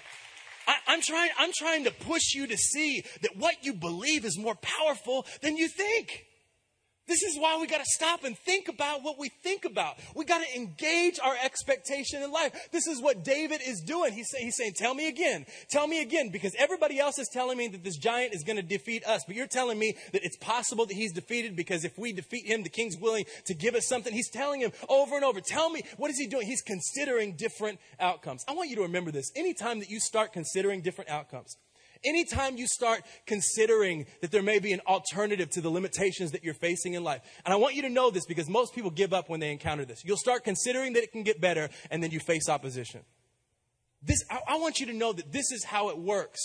[0.66, 4.38] I, am trying, I'm trying to push you to see that what you believe is
[4.38, 6.26] more powerful than you think.
[7.08, 9.96] This is why we got to stop and think about what we think about.
[10.14, 12.68] We got to engage our expectation in life.
[12.70, 14.12] This is what David is doing.
[14.12, 15.46] He's, say, he's saying, Tell me again.
[15.70, 16.28] Tell me again.
[16.30, 19.22] Because everybody else is telling me that this giant is going to defeat us.
[19.26, 22.62] But you're telling me that it's possible that he's defeated because if we defeat him,
[22.62, 24.12] the king's willing to give us something.
[24.12, 26.46] He's telling him over and over, Tell me, what is he doing?
[26.46, 28.44] He's considering different outcomes.
[28.46, 29.32] I want you to remember this.
[29.34, 31.56] Anytime that you start considering different outcomes,
[32.04, 36.54] Anytime you start considering that there may be an alternative to the limitations that you're
[36.54, 39.28] facing in life, and I want you to know this because most people give up
[39.28, 40.04] when they encounter this.
[40.04, 43.02] You'll start considering that it can get better, and then you face opposition.
[44.02, 46.40] This, I, I want you to know that this is how it works.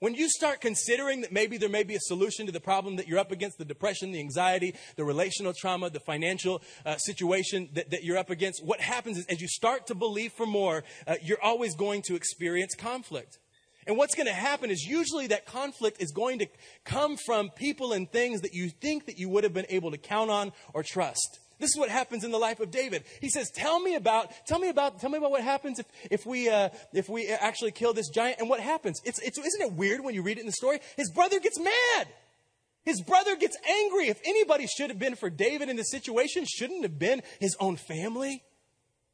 [0.00, 3.08] When you start considering that maybe there may be a solution to the problem that
[3.08, 7.90] you're up against, the depression, the anxiety, the relational trauma, the financial uh, situation that,
[7.90, 11.14] that, you're up against, what happens is as you start to believe for more, uh,
[11.22, 13.38] you're always going to experience conflict.
[13.86, 16.46] And what's going to happen is usually that conflict is going to
[16.84, 19.98] come from people and things that you think that you would have been able to
[19.98, 21.38] count on or trust.
[21.58, 23.04] This is what happens in the life of David.
[23.20, 26.26] He says, "Tell me about, tell me about, tell me about what happens if, if
[26.26, 29.00] we uh, if we actually kill this giant." And what happens?
[29.04, 30.80] It's, it's isn't it weird when you read it in the story?
[30.96, 32.08] His brother gets mad.
[32.82, 34.08] His brother gets angry.
[34.08, 37.76] If anybody should have been for David in this situation, shouldn't have been his own
[37.76, 38.42] family.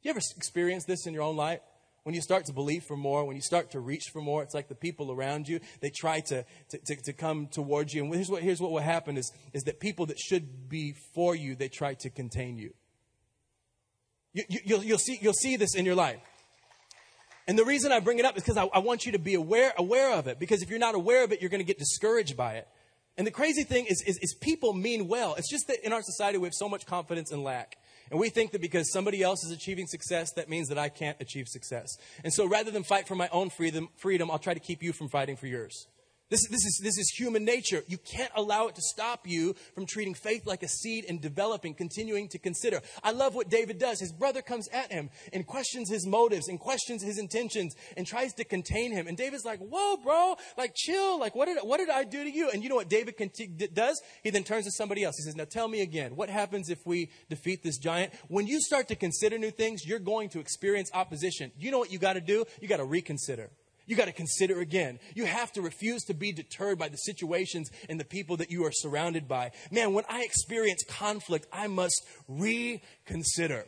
[0.01, 1.61] You ever experienced this in your own life?
[2.03, 4.55] When you start to believe for more, when you start to reach for more, it's
[4.55, 8.03] like the people around you, they try to, to, to, to come towards you.
[8.03, 11.35] And here's what, here's what will happen is, is that people that should be for
[11.35, 12.73] you, they try to contain you.
[14.33, 16.21] you, you you'll, you'll, see, you'll see this in your life.
[17.47, 19.35] And the reason I bring it up is because I, I want you to be
[19.35, 20.39] aware, aware of it.
[20.39, 22.67] Because if you're not aware of it, you're going to get discouraged by it.
[23.17, 25.35] And the crazy thing is, is, is people mean well.
[25.35, 27.77] It's just that in our society we have so much confidence and lack.
[28.11, 31.15] And we think that because somebody else is achieving success, that means that I can't
[31.21, 31.97] achieve success.
[32.25, 34.91] And so rather than fight for my own freedom, freedom, I'll try to keep you
[34.91, 35.87] from fighting for yours.
[36.31, 37.83] This, this, is, this is human nature.
[37.87, 41.73] You can't allow it to stop you from treating faith like a seed and developing,
[41.73, 42.79] continuing to consider.
[43.03, 43.99] I love what David does.
[43.99, 48.33] His brother comes at him and questions his motives and questions his intentions and tries
[48.35, 49.07] to contain him.
[49.07, 51.19] And David's like, whoa, bro, like chill.
[51.19, 52.49] Like, what did, what did I do to you?
[52.49, 53.15] And you know what David
[53.73, 54.01] does?
[54.23, 55.17] He then turns to somebody else.
[55.17, 58.13] He says, now tell me again, what happens if we defeat this giant?
[58.29, 61.51] When you start to consider new things, you're going to experience opposition.
[61.57, 62.45] You know what you got to do?
[62.61, 63.49] You got to reconsider.
[63.85, 64.99] You got to consider again.
[65.15, 68.65] You have to refuse to be deterred by the situations and the people that you
[68.65, 69.51] are surrounded by.
[69.71, 73.65] Man, when I experience conflict, I must reconsider.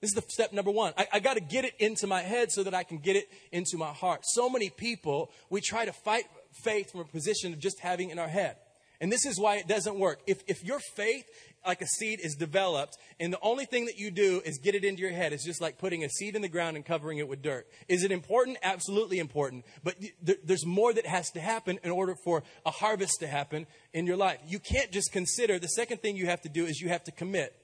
[0.00, 0.92] This is the step number one.
[0.98, 3.28] I, I got to get it into my head so that I can get it
[3.52, 4.22] into my heart.
[4.24, 6.24] So many people, we try to fight
[6.64, 8.56] faith from a position of just having in our head.
[9.02, 10.20] And this is why it doesn't work.
[10.28, 11.24] If, if your faith
[11.66, 14.84] like a seed is developed, and the only thing that you do is get it
[14.84, 15.32] into your head.
[15.32, 17.66] It's just like putting a seed in the ground and covering it with dirt.
[17.88, 18.58] Is it important?
[18.62, 19.64] Absolutely important.
[19.82, 23.66] But th- there's more that has to happen in order for a harvest to happen
[23.92, 24.38] in your life.
[24.46, 25.58] You can't just consider.
[25.58, 27.54] The second thing you have to do is you have to commit.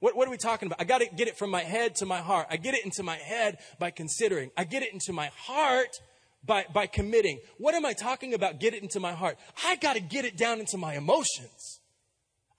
[0.00, 0.80] What, what are we talking about?
[0.80, 2.46] I got to get it from my head to my heart.
[2.50, 4.50] I get it into my head by considering.
[4.56, 5.94] I get it into my heart
[6.46, 7.40] by, by committing.
[7.58, 8.60] What am I talking about?
[8.60, 9.38] Get it into my heart.
[9.64, 11.75] I got to get it down into my emotions.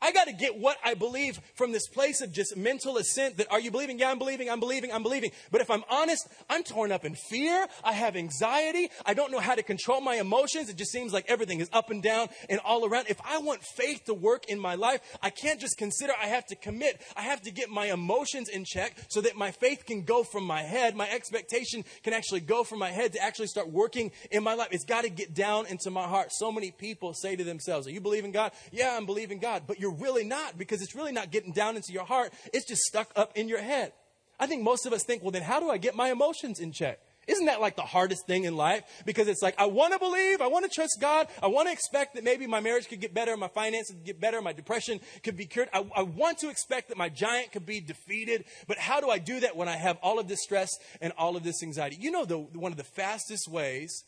[0.01, 3.51] I got to get what I believe from this place of just mental assent that
[3.51, 3.97] are you believing?
[3.97, 5.31] Yeah, I'm believing, I'm believing, I'm believing.
[5.51, 7.65] But if I'm honest, I'm torn up in fear.
[7.83, 8.89] I have anxiety.
[9.05, 10.69] I don't know how to control my emotions.
[10.69, 13.07] It just seems like everything is up and down and all around.
[13.09, 16.45] If I want faith to work in my life, I can't just consider I have
[16.47, 17.01] to commit.
[17.15, 20.43] I have to get my emotions in check so that my faith can go from
[20.43, 20.95] my head.
[20.95, 24.69] My expectation can actually go from my head to actually start working in my life.
[24.71, 26.29] It's got to get down into my heart.
[26.31, 28.51] So many people say to themselves, Are you believing God?
[28.71, 29.63] Yeah, I'm believing God.
[29.65, 32.33] But you're you're really not because it's really not getting down into your heart.
[32.53, 33.93] It's just stuck up in your head.
[34.39, 36.71] I think most of us think, well, then how do I get my emotions in
[36.71, 36.99] check?
[37.25, 38.83] Isn't that like the hardest thing in life?
[39.05, 41.73] Because it's like, I want to believe, I want to trust God, I want to
[41.73, 44.99] expect that maybe my marriage could get better, my finances could get better, my depression
[45.23, 45.69] could be cured.
[45.73, 49.19] I, I, want to expect that my giant could be defeated, but how do I
[49.19, 50.69] do that when I have all of this stress
[51.01, 51.97] and all of this anxiety?
[51.99, 54.05] You know, the, one of the fastest ways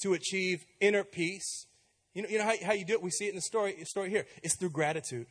[0.00, 1.66] to achieve inner peace
[2.14, 3.02] you know, you know how, how you do it?
[3.02, 4.26] We see it in the story, story here.
[4.42, 5.26] It's through gratitude.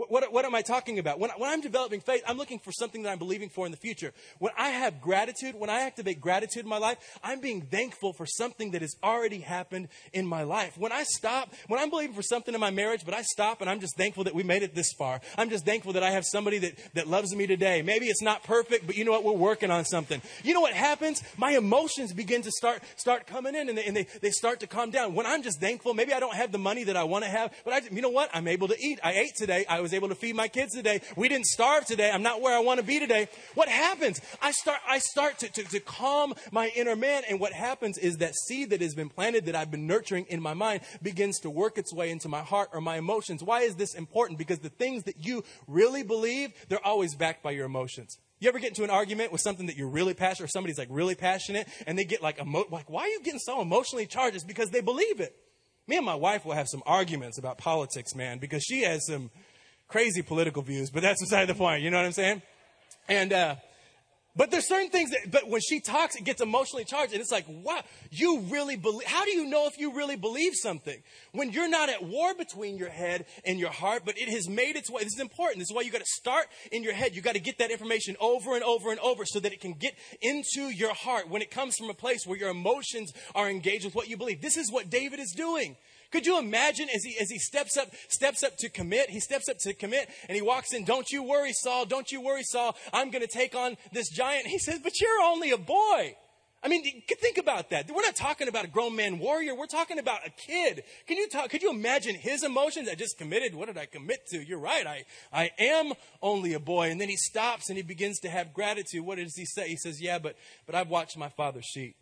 [0.00, 1.18] What, what, what, am I talking about?
[1.18, 3.76] When, when I'm developing faith, I'm looking for something that I'm believing for in the
[3.76, 4.14] future.
[4.38, 8.24] When I have gratitude, when I activate gratitude in my life, I'm being thankful for
[8.24, 10.78] something that has already happened in my life.
[10.78, 13.68] When I stop, when I'm believing for something in my marriage, but I stop and
[13.68, 15.20] I'm just thankful that we made it this far.
[15.36, 17.82] I'm just thankful that I have somebody that, that loves me today.
[17.82, 19.22] Maybe it's not perfect, but you know what?
[19.22, 20.22] We're working on something.
[20.42, 21.22] You know what happens?
[21.36, 24.66] My emotions begin to start, start coming in and, they, and they, they start to
[24.66, 25.14] calm down.
[25.14, 27.52] When I'm just thankful, maybe I don't have the money that I want to have,
[27.66, 28.30] but I, you know what?
[28.32, 28.98] I'm able to eat.
[29.04, 29.66] I ate today.
[29.68, 31.00] I was was able to feed my kids today.
[31.16, 32.10] We didn't starve today.
[32.12, 33.28] I'm not where I want to be today.
[33.54, 34.20] What happens?
[34.40, 37.24] I start, I start to, to, to calm my inner man.
[37.28, 40.40] And what happens is that seed that has been planted that I've been nurturing in
[40.40, 43.42] my mind begins to work its way into my heart or my emotions.
[43.42, 44.38] Why is this important?
[44.38, 48.16] Because the things that you really believe, they're always backed by your emotions.
[48.38, 50.88] You ever get into an argument with something that you're really passionate or somebody's like
[50.90, 54.36] really passionate and they get like emo- like why are you getting so emotionally charged?
[54.36, 55.36] It's because they believe it.
[55.90, 59.28] Me and my wife will have some arguments about politics, man, because she has some
[59.90, 61.82] crazy political views, but that's beside the point.
[61.82, 62.42] You know what I'm saying?
[63.08, 63.56] And, uh,
[64.36, 67.12] but there's certain things that, but when she talks, it gets emotionally charged.
[67.12, 70.52] And it's like, wow, you really believe, how do you know if you really believe
[70.54, 71.02] something?
[71.32, 74.76] When you're not at war between your head and your heart, but it has made
[74.76, 75.02] its way.
[75.02, 75.58] This is important.
[75.58, 77.16] This is why you got to start in your head.
[77.16, 79.72] You got to get that information over and over and over so that it can
[79.72, 83.84] get into your heart when it comes from a place where your emotions are engaged
[83.84, 84.40] with what you believe.
[84.40, 85.76] This is what David is doing.
[86.10, 89.48] Could you imagine as he, as he steps up, steps up to commit, he steps
[89.48, 92.76] up to commit and he walks in, don't you worry, Saul, don't you worry, Saul,
[92.92, 94.46] I'm going to take on this giant.
[94.46, 96.16] He says, but you're only a boy.
[96.62, 97.90] I mean, think about that.
[97.90, 99.54] We're not talking about a grown man warrior.
[99.54, 100.82] We're talking about a kid.
[101.06, 102.86] Can you talk, could you imagine his emotions?
[102.86, 103.54] I just committed.
[103.54, 104.46] What did I commit to?
[104.46, 104.86] You're right.
[104.86, 106.90] I, I am only a boy.
[106.90, 109.06] And then he stops and he begins to have gratitude.
[109.06, 109.68] What does he say?
[109.68, 111.96] He says, yeah, but, but I've watched my father's sheep.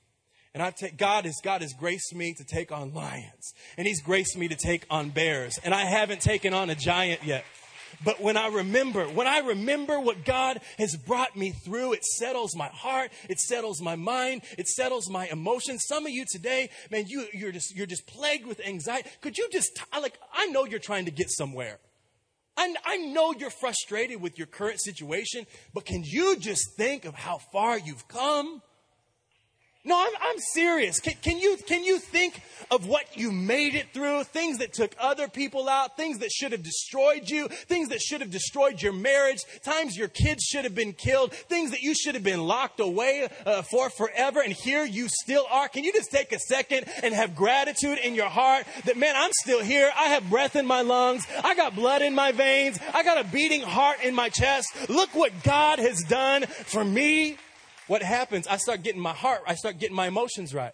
[0.55, 4.03] And I've ta- God has God has graced me to take on lions, and He's
[4.03, 7.45] graced me to take on bears, and I haven't taken on a giant yet.
[8.05, 12.55] But when I remember, when I remember what God has brought me through, it settles
[12.55, 15.85] my heart, it settles my mind, it settles my emotions.
[15.87, 19.09] Some of you today, man, you, you're just, you're just plagued with anxiety.
[19.21, 21.79] Could you just, like, I know you're trying to get somewhere.
[22.57, 27.15] I, I know you're frustrated with your current situation, but can you just think of
[27.15, 28.63] how far you've come?
[29.89, 31.01] No, I'm, I'm serious.
[31.01, 34.25] Can, can, you, can you think of what you made it through?
[34.25, 38.21] Things that took other people out, things that should have destroyed you, things that should
[38.21, 42.15] have destroyed your marriage, times your kids should have been killed, things that you should
[42.15, 45.69] have been locked away uh, for forever, and here you still are.
[45.69, 49.33] Can you just take a second and have gratitude in your heart that, man, I'm
[49.41, 49.91] still here.
[49.97, 51.27] I have breath in my lungs.
[51.43, 52.79] I got blood in my veins.
[52.93, 54.69] I got a beating heart in my chest.
[54.91, 57.39] Look what God has done for me
[57.89, 58.47] what happens?
[58.47, 60.73] I start getting my heart, I start getting my emotions right.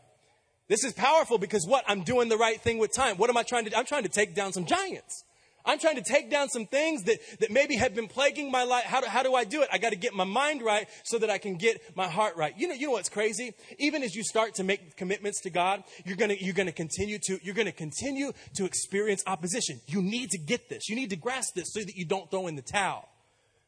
[0.68, 1.84] This is powerful because what?
[1.86, 3.16] I'm doing the right thing with time.
[3.16, 3.76] What am I trying to do?
[3.76, 5.24] I'm trying to take down some giants.
[5.66, 8.84] I'm trying to take down some things that, that maybe have been plaguing my life.
[8.84, 9.68] How do, how do I do it?
[9.72, 12.52] I got to get my mind right so that I can get my heart right.
[12.58, 13.54] You know, you know what's crazy?
[13.78, 17.38] Even as you start to make commitments to God, you're gonna, you're gonna continue to,
[17.42, 19.80] you're gonna continue to experience opposition.
[19.86, 20.90] You need to get this.
[20.90, 23.08] You need to grasp this so that you don't throw in the towel.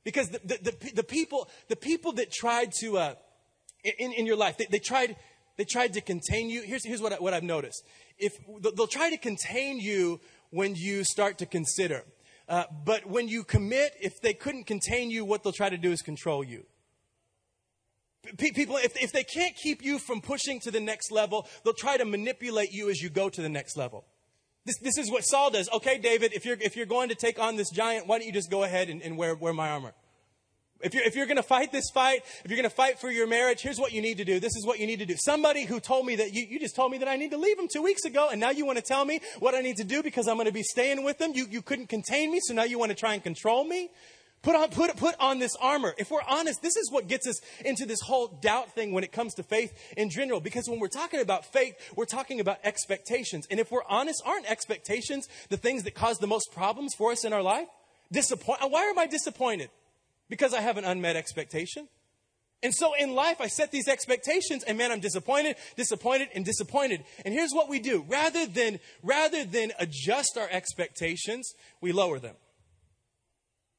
[0.05, 3.15] Because the, the, the, the people, the people that tried to, uh,
[3.99, 4.57] in, in your life.
[4.57, 5.16] They, they, tried,
[5.57, 6.62] they tried to contain you.
[6.62, 7.85] Here's, here's what, I, what I've noticed.
[8.18, 8.33] If,
[8.77, 10.20] they'll try to contain you
[10.51, 12.05] when you start to consider.
[12.49, 15.90] Uh, but when you commit, if they couldn't contain you, what they'll try to do
[15.90, 16.64] is control you.
[18.38, 21.96] People, if, if they can't keep you from pushing to the next level, they'll try
[21.96, 24.05] to manipulate you as you go to the next level.
[24.64, 25.68] This, this is what Saul does.
[25.72, 28.33] Okay, David, if you're, if you're going to take on this giant, why don't you
[28.33, 29.92] just go ahead and, and wear, wear my armor?
[30.83, 33.11] If you're, if you're going to fight this fight, if you're going to fight for
[33.11, 34.39] your marriage, here's what you need to do.
[34.39, 35.15] This is what you need to do.
[35.19, 37.57] Somebody who told me that you, you just told me that I need to leave
[37.57, 39.85] them two weeks ago, and now you want to tell me what I need to
[39.85, 41.33] do because I'm going to be staying with them.
[41.35, 43.91] You, you couldn't contain me, so now you want to try and control me.
[44.43, 45.95] Put on, put, put on this armor.
[45.99, 49.11] If we're honest, this is what gets us into this whole doubt thing when it
[49.11, 50.41] comes to faith in general.
[50.41, 53.47] Because when we're talking about faith, we're talking about expectations.
[53.51, 57.25] And if we're honest, aren't expectations the things that cause the most problems for us
[57.25, 57.67] in our life?
[58.12, 58.61] Disappoint.
[58.69, 59.71] Why am I disappointed?
[60.29, 61.89] Because I have an unmet expectation.
[62.62, 67.05] And so in life, I set these expectations, and man, I'm disappointed, disappointed, and disappointed.
[67.25, 72.35] And here's what we do rather than, rather than adjust our expectations, we lower them.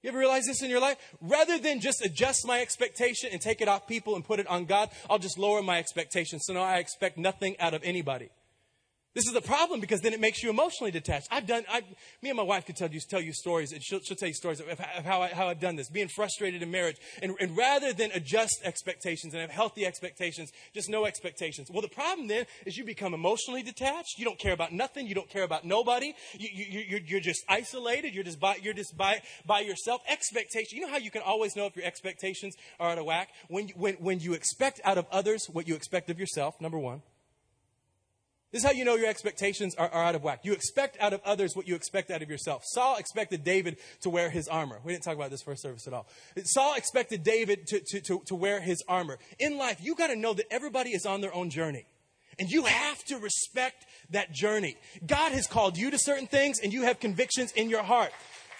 [0.04, 0.98] You ever realize this in your life?
[1.20, 4.66] Rather than just adjust my expectation and take it off people and put it on
[4.66, 6.44] God, I'll just lower my expectations.
[6.46, 8.30] So now I expect nothing out of anybody.
[9.18, 11.28] This is a problem because then it makes you emotionally detached.
[11.32, 11.82] I've done, I,
[12.22, 14.36] me and my wife could tell you, tell you stories, and she'll, she'll tell you
[14.36, 16.98] stories of, how, I, how I've done this, being frustrated in marriage.
[17.24, 21.72] And, and rather than adjust expectations and have healthy expectations, just no expectations.
[21.72, 24.20] Well, the problem then is you become emotionally detached.
[24.20, 25.08] You don't care about nothing.
[25.08, 26.14] You don't care about nobody.
[26.38, 28.14] You, you, you're, you're just isolated.
[28.14, 30.04] You're just, by, you're just by, by yourself.
[30.08, 30.78] Expectation.
[30.78, 33.30] You know how you can always know if your expectations are out of whack?
[33.48, 37.02] When, when, when you expect out of others what you expect of yourself, number one.
[38.52, 40.40] This is how you know your expectations are, are, out of whack.
[40.44, 42.64] You expect out of others what you expect out of yourself.
[42.66, 44.80] Saul expected David to wear his armor.
[44.86, 46.08] We didn't talk about this first service at all.
[46.44, 49.18] Saul expected David to, to, to, to wear his armor.
[49.38, 51.86] In life, you got to know that everybody is on their own journey.
[52.40, 54.78] And you have to respect that journey.
[55.06, 58.12] God has called you to certain things, and you have convictions in your heart.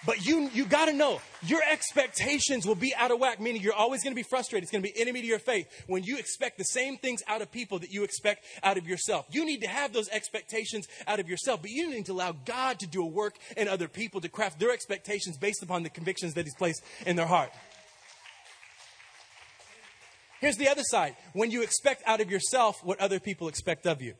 [0.06, 3.74] But you, you got to know your expectations will be out of whack, meaning you're
[3.74, 4.62] always going to be frustrated.
[4.62, 7.42] It's going to be enemy to your faith when you expect the same things out
[7.42, 9.26] of people that you expect out of yourself.
[9.30, 12.78] You need to have those expectations out of yourself, but you need to allow God
[12.80, 16.34] to do a work in other people to craft their expectations based upon the convictions
[16.34, 17.50] that He's placed in their heart.
[20.40, 24.00] Here's the other side when you expect out of yourself what other people expect of
[24.00, 24.14] you.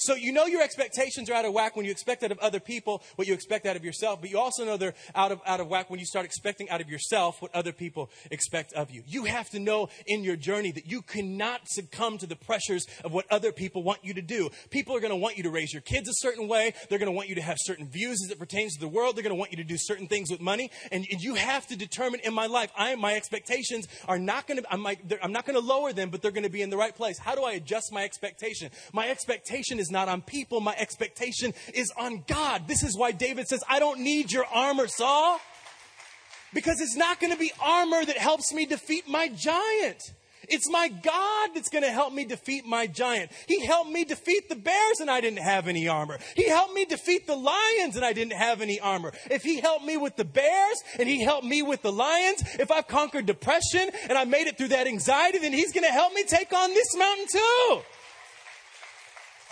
[0.00, 2.58] So you know your expectations are out of whack when you expect out of other
[2.58, 5.60] people what you expect out of yourself, but you also know they're out of, out
[5.60, 9.02] of whack when you start expecting out of yourself what other people expect of you.
[9.06, 13.12] You have to know in your journey that you cannot succumb to the pressures of
[13.12, 14.48] what other people want you to do.
[14.70, 16.72] People are going to want you to raise your kids a certain way.
[16.88, 19.16] They're going to want you to have certain views as it pertains to the world.
[19.16, 20.70] They're going to want you to do certain things with money.
[20.90, 24.62] And, and you have to determine in my life, I, my expectations are not going
[24.62, 24.86] to, I'm,
[25.22, 27.18] I'm not going to lower them, but they're going to be in the right place.
[27.18, 28.70] How do I adjust my expectation?
[28.94, 30.60] My expectation is not on people.
[30.60, 32.68] My expectation is on God.
[32.68, 35.40] This is why David says, I don't need your armor, Saul.
[36.52, 40.02] Because it's not going to be armor that helps me defeat my giant.
[40.50, 43.30] It's my God that's going to help me defeat my giant.
[43.46, 46.18] He helped me defeat the bears and I didn't have any armor.
[46.34, 49.12] He helped me defeat the lions and I didn't have any armor.
[49.30, 52.70] If He helped me with the bears and He helped me with the lions, if
[52.70, 56.12] I've conquered depression and I made it through that anxiety, then He's going to help
[56.14, 57.82] me take on this mountain too.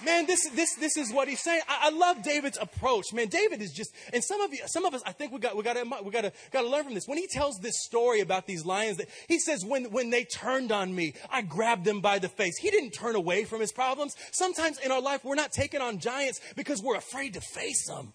[0.04, 1.62] Man, this, this, this is what he's saying.
[1.68, 3.12] I, I, love David's approach.
[3.12, 5.56] Man, David is just, and some of you, some of us, I think we got,
[5.56, 7.08] we got to, we got to, got to learn from this.
[7.08, 10.70] When he tells this story about these lions, that he says, when, when they turned
[10.70, 12.58] on me, I grabbed them by the face.
[12.58, 14.14] He didn't turn away from his problems.
[14.30, 18.12] Sometimes in our life, we're not taking on giants because we're afraid to face them.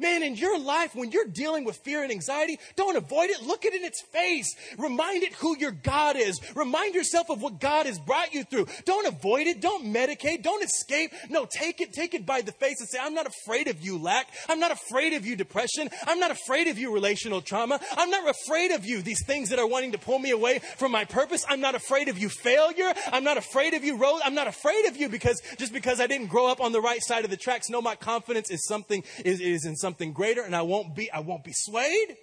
[0.00, 3.40] Man, in your life, when you're dealing with fear and anxiety, don't avoid it.
[3.42, 4.52] Look it in its face.
[4.76, 6.40] Remind it who your God is.
[6.56, 8.66] Remind yourself of what God has brought you through.
[8.86, 9.60] Don't avoid it.
[9.60, 10.42] Don't medicate.
[10.42, 11.12] Don't escape.
[11.30, 13.96] No, take it, take it by the face and say, I'm not afraid of you,
[13.96, 14.26] lack.
[14.48, 15.88] I'm not afraid of you, depression.
[16.08, 17.78] I'm not afraid of you, relational trauma.
[17.96, 20.90] I'm not afraid of you, these things that are wanting to pull me away from
[20.90, 21.46] my purpose.
[21.48, 22.92] I'm not afraid of you, failure.
[23.12, 24.22] I'm not afraid of you, road.
[24.24, 27.00] I'm not afraid of you because just because I didn't grow up on the right
[27.00, 27.70] side of the tracks.
[27.70, 31.20] No, my confidence is something, is, is in something greater and I won't be, I
[31.20, 32.16] won't be swayed.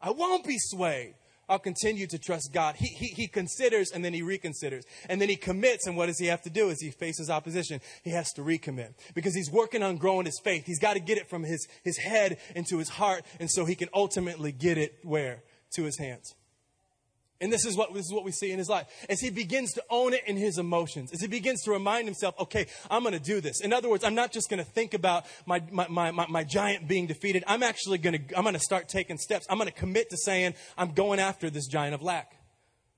[0.00, 1.14] I won't be swayed.
[1.48, 2.76] I'll continue to trust God.
[2.76, 4.84] He, he, he considers and then he reconsiders.
[5.08, 5.88] And then he commits.
[5.88, 7.80] And what does he have to do as he faces opposition?
[8.04, 10.64] He has to recommit because he's working on growing his faith.
[10.64, 13.26] He's got to get it from his, his head into his heart.
[13.40, 15.42] And so he can ultimately get it where?
[15.74, 16.32] To his hands.
[17.42, 18.86] And this is what this is what we see in his life.
[19.10, 22.34] As he begins to own it in his emotions, as he begins to remind himself,
[22.40, 23.60] okay, I'm going to do this.
[23.60, 26.44] In other words, I'm not just going to think about my, my, my, my, my
[26.44, 27.44] giant being defeated.
[27.46, 29.46] I'm actually going to, I'm going to start taking steps.
[29.50, 32.41] I'm going to commit to saying, I'm going after this giant of lack.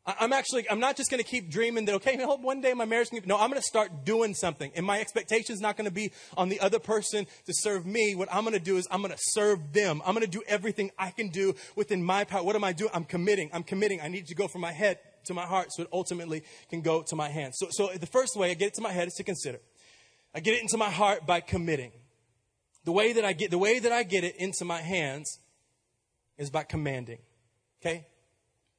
[0.07, 2.85] I'm actually, I'm not just going to keep dreaming that, okay, hope one day my
[2.85, 4.71] marriage can no, I'm going to start doing something.
[4.75, 8.15] And my expectation is not going to be on the other person to serve me.
[8.15, 10.03] What I'm going to do is I'm going to serve them.
[10.05, 12.43] I'm going to do everything I can do within my power.
[12.43, 12.91] What am I doing?
[12.93, 13.49] I'm committing.
[13.55, 14.03] I'm committing.
[14.03, 17.03] I need to go from my head to my heart so it ultimately can go
[17.03, 17.57] to my hands.
[17.59, 19.61] So, so the first way I get it to my head is to consider.
[20.35, 21.93] I get it into my heart by committing.
[22.85, 25.39] The way that I get, the way that I get it into my hands
[26.37, 27.21] is by commanding.
[27.81, 28.07] Okay?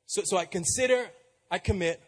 [0.06, 1.08] So, so I consider,
[1.52, 2.02] I commit,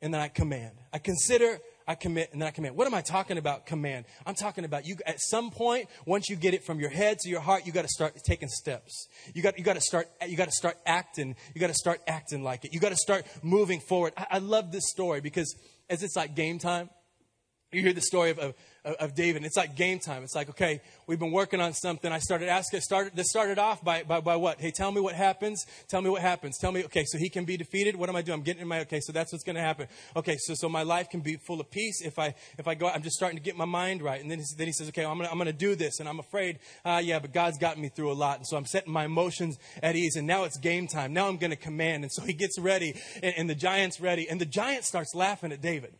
[0.00, 0.72] and then I command.
[0.92, 2.76] I consider, I commit, and then I command.
[2.76, 3.66] What am I talking about?
[3.66, 4.06] Command.
[4.24, 4.96] I'm talking about you.
[5.06, 7.82] At some point, once you get it from your head to your heart, you got
[7.82, 9.08] to start taking steps.
[9.34, 10.08] You got you got to start.
[10.26, 11.36] You got to start acting.
[11.54, 12.72] You got to start acting like it.
[12.72, 14.12] You got to start moving forward.
[14.16, 15.54] I, I love this story because
[15.88, 16.90] as it's like game time,
[17.72, 18.54] you hear the story of, of,
[18.84, 19.44] of David.
[19.44, 20.22] It's like game time.
[20.22, 22.12] It's like, okay, we've been working on something.
[22.12, 24.60] I started asking, started, this started off by, by, by what?
[24.60, 25.64] Hey, tell me what happens.
[25.88, 26.58] Tell me what happens.
[26.58, 27.96] Tell me, okay, so he can be defeated.
[27.96, 28.38] What am I doing?
[28.38, 29.88] I'm getting in my, okay, so that's what's going to happen.
[30.14, 32.88] Okay, so, so my life can be full of peace if I, if I go,
[32.88, 34.20] I'm just starting to get my mind right.
[34.20, 35.98] And then, then he says, okay, I'm going to, I'm going to do this.
[35.98, 38.38] And I'm afraid, uh, yeah, but God's gotten me through a lot.
[38.38, 40.14] And so I'm setting my emotions at ease.
[40.14, 41.12] And now it's game time.
[41.12, 42.04] Now I'm going to command.
[42.04, 44.28] And so he gets ready and, and the giant's ready.
[44.30, 45.94] And the giant starts laughing at David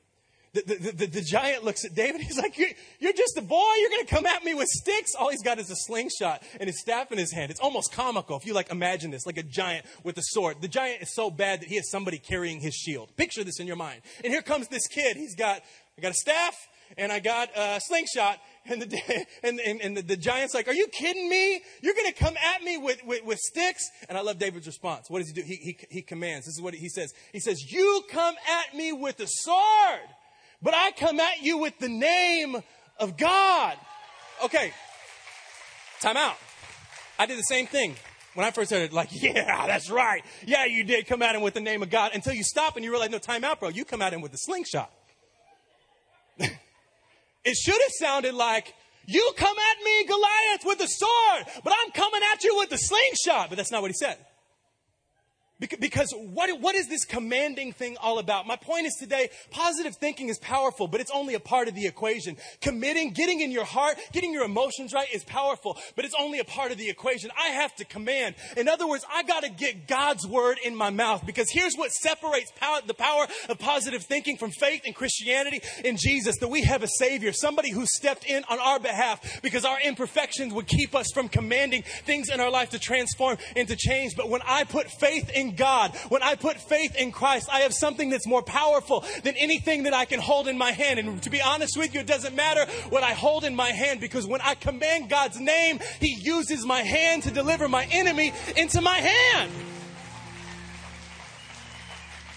[0.63, 2.21] the, the, the, giant looks at David.
[2.21, 3.73] He's like, you're, you're just a boy.
[3.81, 5.15] You're going to come at me with sticks.
[5.15, 7.51] All he's got is a slingshot and his staff in his hand.
[7.51, 10.61] It's almost comical if you like imagine this, like a giant with a sword.
[10.61, 13.15] The giant is so bad that he has somebody carrying his shield.
[13.17, 14.03] Picture this in your mind.
[14.25, 15.17] And here comes this kid.
[15.17, 15.63] He's got,
[15.99, 16.55] I got a staff
[16.97, 18.39] and I got a slingshot.
[18.67, 21.63] And the, and, and, and the, the, giant's like, are you kidding me?
[21.83, 23.91] You're going to come at me with, with, with, sticks?
[24.09, 25.09] And I love David's response.
[25.09, 25.43] What does he do?
[25.43, 26.47] He, he, he commands.
[26.47, 27.13] This is what he says.
[27.33, 30.09] He says, you come at me with a sword
[30.67, 32.57] but I come at you with the name
[32.99, 33.77] of God.
[34.43, 34.73] Okay,
[36.01, 36.35] time out.
[37.21, 37.95] I did the same thing
[38.35, 40.25] when I first heard it, like, yeah, that's right.
[40.45, 42.85] Yeah, you did come at him with the name of God until you stop and
[42.85, 43.69] you realize, no, time out, bro.
[43.69, 44.91] You come at him with the slingshot.
[46.41, 48.75] it should have sounded like,
[49.07, 52.77] you come at me, Goliath, with the sword, but I'm coming at you with the
[52.77, 53.51] slingshot.
[53.51, 54.19] But that's not what he said.
[55.59, 58.47] Because what, what is this commanding thing all about?
[58.47, 61.87] My point is today, positive thinking is powerful, but it's only a part of the
[61.87, 62.37] equation.
[62.61, 66.45] Committing, getting in your heart, getting your emotions right is powerful, but it's only a
[66.45, 67.31] part of the equation.
[67.39, 68.35] I have to command.
[68.55, 72.53] In other words, I gotta get God's word in my mouth because here's what separates
[72.57, 76.83] power, the power of positive thinking from faith and Christianity in Jesus, that we have
[76.83, 81.07] a savior, somebody who stepped in on our behalf because our imperfections would keep us
[81.15, 84.13] from commanding things in our life to transform and to change.
[84.17, 87.75] But when I put faith in God, when I put faith in Christ, I have
[87.75, 90.99] something that's more powerful than anything that I can hold in my hand.
[90.99, 94.01] And to be honest with you, it doesn't matter what I hold in my hand
[94.01, 98.81] because when I command God's name, He uses my hand to deliver my enemy into
[98.81, 99.53] my hand.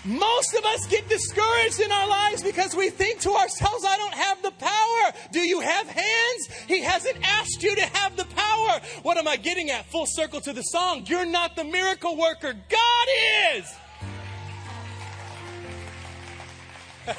[0.06, 4.14] Most of us get discouraged in our lives because we think to ourselves, I don't
[4.14, 5.14] have the power.
[5.34, 6.48] Do you have hands?
[6.68, 8.80] He hasn't asked you to have the power.
[9.04, 9.86] What am I getting at?
[9.88, 11.04] Full circle to the song.
[11.06, 12.54] You're not the miracle worker.
[12.54, 13.08] God
[13.56, 13.76] is.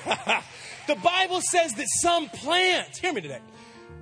[0.87, 3.41] the Bible says that some plant, hear me today.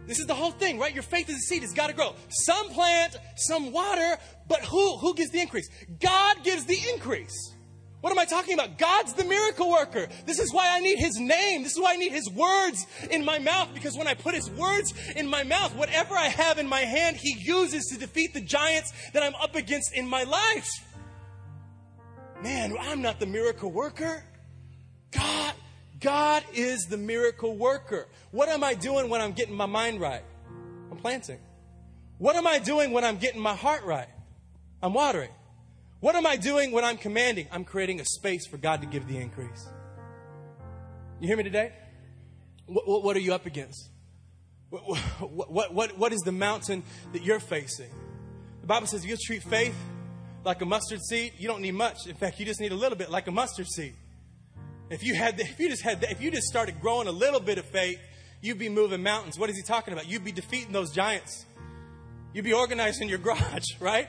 [0.07, 0.95] This is the whole thing, right?
[0.95, 1.65] Your faith is a seed.
[1.65, 2.15] It's got to grow.
[2.29, 4.99] Some plant, some water, but who?
[4.99, 5.69] Who gives the increase?
[6.01, 7.55] God gives the increase.
[8.01, 8.79] What am I talking about?
[8.79, 10.09] God's the miracle worker.
[10.25, 11.65] This is why I need His name.
[11.65, 13.75] This is why I need His words in my mouth.
[13.75, 17.17] Because when I put His words in my mouth, whatever I have in my hand,
[17.17, 20.71] He uses to defeat the giants that I'm up against in my life.
[22.41, 24.23] Man, I'm not the miracle worker.
[25.11, 25.55] God,
[25.99, 28.07] God is the miracle worker.
[28.31, 30.23] What am I doing when I'm getting my mind right?
[30.93, 31.41] I'm planting.
[32.19, 34.09] What am I doing when I'm getting my heart right?
[34.83, 35.31] I'm watering.
[36.01, 37.49] What am I doing when I'm commanding?
[37.51, 39.67] I'm creating a space for God to give the increase.
[41.21, 41.73] You hear me today?
[42.67, 43.89] What, what, are you up against?
[44.71, 44.99] What,
[45.51, 47.91] what, what, what is the mountain that you're facing?
[48.61, 49.75] The Bible says you treat faith
[50.45, 52.07] like a mustard seed, you don't need much.
[52.07, 53.95] In fact, you just need a little bit like a mustard seed.
[54.91, 57.59] If you had, if you just had, if you just started growing a little bit
[57.59, 57.99] of faith,
[58.41, 59.39] you'd be moving mountains.
[59.39, 60.09] What is he talking about?
[60.09, 61.45] You'd be defeating those giants.
[62.33, 64.09] You'd be organizing your garage, right?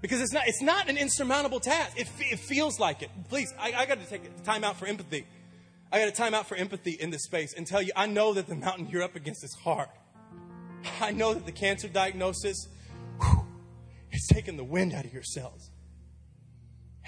[0.00, 1.98] Because it's not, it's not an insurmountable task.
[1.98, 3.10] It, it feels like it.
[3.28, 5.26] Please, I, I got to take time out for empathy.
[5.90, 8.34] I got to time out for empathy in this space and tell you, I know
[8.34, 9.88] that the mountain you're up against is hard.
[11.00, 12.68] I know that the cancer diagnosis,
[13.20, 13.44] whew,
[14.12, 15.70] it's taking the wind out of your sails.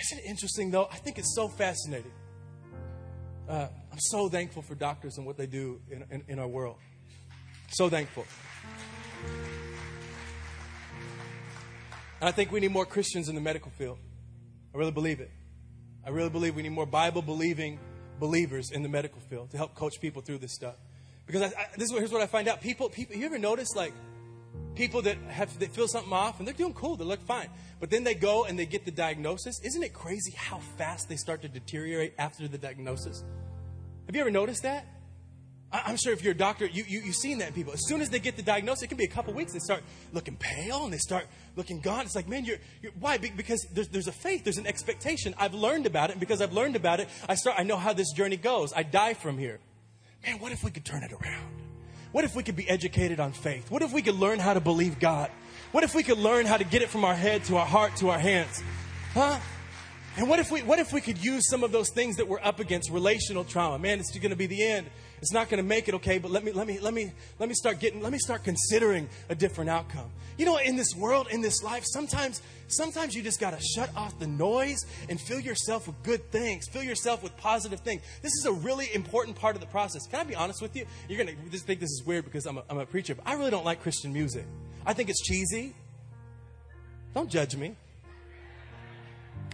[0.00, 0.88] Isn't it interesting, though?
[0.90, 2.12] I think it's so fascinating.
[3.48, 6.76] Uh, I'm so thankful for doctors and what they do in, in, in our world.
[7.70, 8.24] So thankful.
[12.20, 13.98] And I think we need more Christians in the medical field.
[14.74, 15.30] I really believe it.
[16.04, 17.78] I really believe we need more Bible believing
[18.18, 20.76] believers in the medical field to help coach people through this stuff.
[21.26, 22.60] Because I, I, this is what, here's what I find out.
[22.60, 23.92] People, people, you ever notice like
[24.74, 27.48] people that have they feel something off and they're doing cool, they look fine,
[27.78, 29.60] but then they go and they get the diagnosis.
[29.64, 33.24] Isn't it crazy how fast they start to deteriorate after the diagnosis?
[34.06, 34.86] Have you ever noticed that?
[35.72, 37.72] I'm sure if you're a doctor, you, you, have seen that in people.
[37.72, 39.84] As soon as they get the diagnosis, it can be a couple weeks, they start
[40.12, 42.04] looking pale and they start looking gone.
[42.04, 43.18] It's like, man, you're, you're why?
[43.18, 45.32] Because there's, there's a faith, there's an expectation.
[45.38, 47.92] I've learned about it, and because I've learned about it, I start, I know how
[47.92, 48.72] this journey goes.
[48.74, 49.60] I die from here.
[50.26, 51.46] Man, what if we could turn it around?
[52.10, 53.70] What if we could be educated on faith?
[53.70, 55.30] What if we could learn how to believe God?
[55.70, 57.94] What if we could learn how to get it from our head to our heart
[57.96, 58.60] to our hands?
[59.14, 59.38] Huh?
[60.16, 62.40] And what if we what if we could use some of those things that we're
[62.40, 63.78] up against, relational trauma?
[63.78, 64.88] Man, it's going to be the end.
[65.20, 67.48] It's not going to make it okay, but let me let me let me let
[67.48, 70.10] me start getting let me start considering a different outcome.
[70.38, 73.90] You know, in this world, in this life, sometimes sometimes you just got to shut
[73.94, 76.66] off the noise and fill yourself with good things.
[76.68, 78.02] Fill yourself with positive things.
[78.22, 80.06] This is a really important part of the process.
[80.06, 80.86] Can I be honest with you?
[81.08, 83.34] You're going to think this is weird because I'm a, I'm a preacher, but I
[83.34, 84.46] really don't like Christian music.
[84.86, 85.74] I think it's cheesy.
[87.14, 87.76] Don't judge me.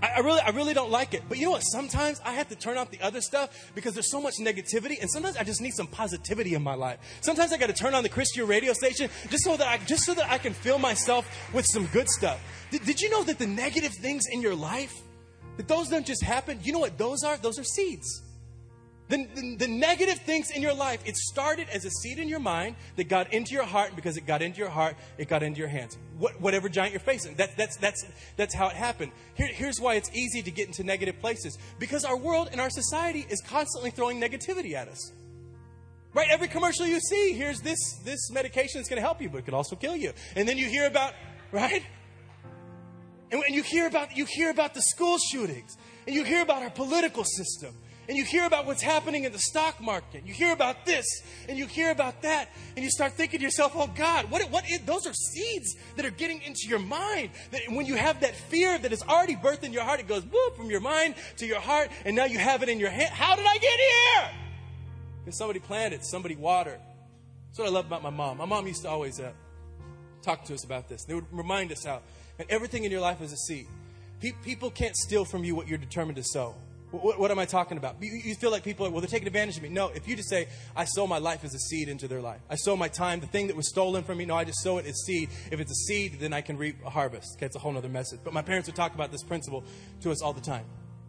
[0.02, 1.22] I, I, really, I really don't like it.
[1.28, 1.60] But you know what?
[1.60, 5.10] Sometimes I have to turn off the other stuff because there's so much negativity, and
[5.10, 6.98] sometimes I just need some positivity in my life.
[7.20, 10.04] Sometimes I got to turn on the Christian radio station just so that I, just
[10.04, 12.40] so that I can fill myself with some good stuff.
[12.70, 14.94] Did, did you know that the negative things in your life,
[15.56, 16.58] that those don't just happen?
[16.62, 17.36] You know what those are?
[17.36, 18.22] Those are seeds.
[19.08, 22.40] The, the, the, negative things in your life, it started as a seed in your
[22.40, 25.44] mind that got into your heart, and because it got into your heart, it got
[25.44, 25.96] into your hands.
[26.18, 28.04] What, whatever giant you're facing, that, that's, that's,
[28.36, 29.12] that's how it happened.
[29.34, 32.70] Here, here's why it's easy to get into negative places because our world and our
[32.70, 35.12] society is constantly throwing negativity at us.
[36.12, 36.28] Right?
[36.28, 39.44] Every commercial you see, here's this, this medication that's going to help you, but it
[39.44, 40.14] could also kill you.
[40.34, 41.12] And then you hear about,
[41.52, 41.82] right?
[43.30, 45.76] And when you hear about, you hear about the school shootings,
[46.06, 47.74] and you hear about our political system
[48.08, 50.24] and you hear about what's happening in the stock market.
[50.24, 51.06] You hear about this
[51.48, 54.68] and you hear about that, and you start thinking to yourself, oh God, what, what
[54.70, 57.30] is, those are seeds that are getting into your mind.
[57.50, 60.24] That when you have that fear that is already birthed in your heart, it goes
[60.24, 63.10] whoop from your mind to your heart, and now you have it in your hand.
[63.10, 64.30] How did I get here?
[65.24, 66.80] Because somebody planted, somebody watered.
[67.48, 68.38] That's what I love about my mom.
[68.38, 69.32] My mom used to always uh,
[70.22, 71.04] talk to us about this.
[71.04, 72.02] They would remind us how,
[72.38, 73.66] and everything in your life is a seed.
[74.42, 76.54] People can't steal from you what you're determined to sow.
[76.96, 77.96] What, what, am I talking about?
[78.00, 79.68] You, you, feel like people are, well, they're taking advantage of me.
[79.68, 82.40] No, if you just say, I sow my life as a seed into their life.
[82.50, 84.78] I sow my time, the thing that was stolen from me, no, I just sow
[84.78, 85.28] it as seed.
[85.50, 87.36] If it's a seed, then I can reap a harvest.
[87.36, 88.20] Okay, it's a whole other message.
[88.22, 89.64] But my parents would talk about this principle
[90.02, 90.64] to us all the time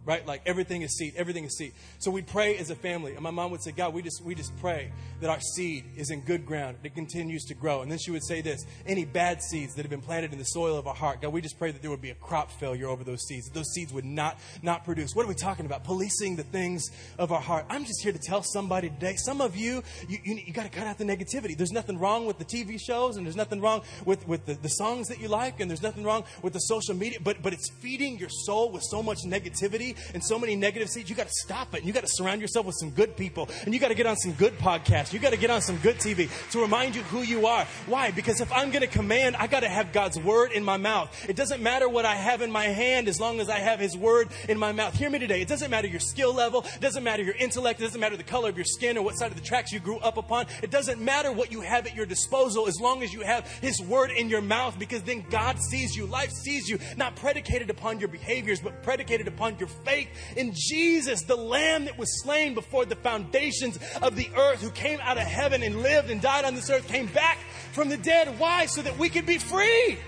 [0.08, 0.26] right?
[0.26, 1.74] Like everything is seed, everything is seed.
[1.98, 4.34] So we pray as a family, and my mom would say, God, we just we
[4.34, 4.90] just pray
[5.20, 7.82] that our seed is in good ground, it continues to grow.
[7.82, 10.46] And then she would say this: any bad seeds that have been planted in the
[10.46, 12.88] soil of our heart, God, we just pray that there would be a crop failure
[12.88, 15.14] over those seeds, that those seeds would not not produce.
[15.14, 15.84] What are we talking about?
[15.84, 16.88] Policing the things
[17.18, 17.66] of our heart.
[17.68, 19.16] I'm just here to tell somebody today.
[19.16, 21.54] Some of you, you, you, you got to cut out the negativity.
[21.54, 24.68] There's nothing wrong with the TV shows, and there's nothing wrong with with the, the
[24.68, 27.68] songs that you like, and there's nothing wrong with the social media, but but it's
[27.68, 31.32] feeding your soul with so much negativity and so many negative seeds, you got to
[31.32, 31.78] stop it.
[31.78, 33.48] And you got to surround yourself with some good people.
[33.64, 35.12] And you got to get on some good podcasts.
[35.12, 37.66] You got to get on some good TV to remind you who you are.
[37.86, 38.10] Why?
[38.10, 41.14] Because if I'm going to command, I got to have God's word in my mouth.
[41.28, 43.96] It doesn't matter what I have in my hand as long as I have His
[43.96, 44.94] word in my mouth.
[44.94, 45.40] Hear me today.
[45.40, 46.64] It doesn't matter your skill level.
[46.74, 47.80] It doesn't matter your intellect.
[47.80, 49.80] It doesn't matter the color of your skin or what side of the tracks you
[49.80, 50.46] grew up upon.
[50.62, 53.80] It doesn't matter what you have at your disposal as long as you have His
[53.80, 56.06] word in your mouth because then God sees you.
[56.06, 61.22] Life sees you, not predicated upon your behaviors, but predicated upon your faith in Jesus,
[61.22, 65.24] the Lamb that was slain before the foundations of the earth, who came out of
[65.24, 67.38] heaven and lived and died on this earth, came back
[67.72, 68.38] from the dead.
[68.38, 68.66] Why?
[68.66, 69.98] So that we could be free.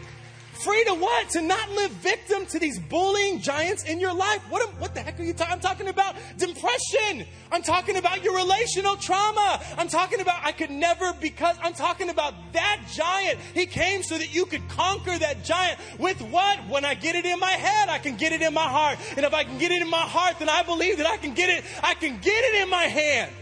[0.62, 1.30] Free to what?
[1.30, 4.42] To not live victim to these bullying giants in your life.
[4.50, 5.54] What, am, what the heck are you talking?
[5.54, 7.26] I'm talking about depression.
[7.50, 9.58] I'm talking about your relational trauma.
[9.78, 13.38] I'm talking about I could never because I'm talking about that giant.
[13.54, 16.58] He came so that you could conquer that giant with what?
[16.68, 18.98] When I get it in my head, I can get it in my heart.
[19.16, 21.32] And if I can get it in my heart, then I believe that I can
[21.32, 21.64] get it.
[21.82, 23.32] I can get it in my hand.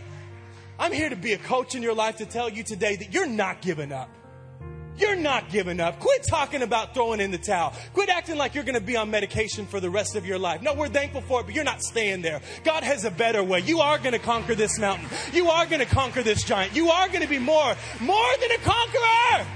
[0.78, 3.26] I'm here to be a coach in your life to tell you today that you're
[3.26, 4.08] not giving up.
[4.98, 6.00] You're not giving up.
[6.00, 7.72] Quit talking about throwing in the towel.
[7.94, 10.62] Quit acting like you're going to be on medication for the rest of your life.
[10.62, 12.40] No, we're thankful for it, but you're not staying there.
[12.64, 13.60] God has a better way.
[13.60, 15.08] You are going to conquer this mountain.
[15.32, 16.74] You are going to conquer this giant.
[16.74, 19.46] You are going to be more, more than a conqueror.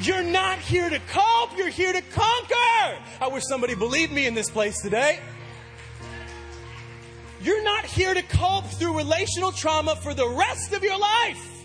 [0.00, 1.56] You're not here to cope.
[1.56, 2.98] You're here to conquer.
[3.20, 5.20] I wish somebody believed me in this place today.
[7.42, 11.59] You're not here to cope through relational trauma for the rest of your life.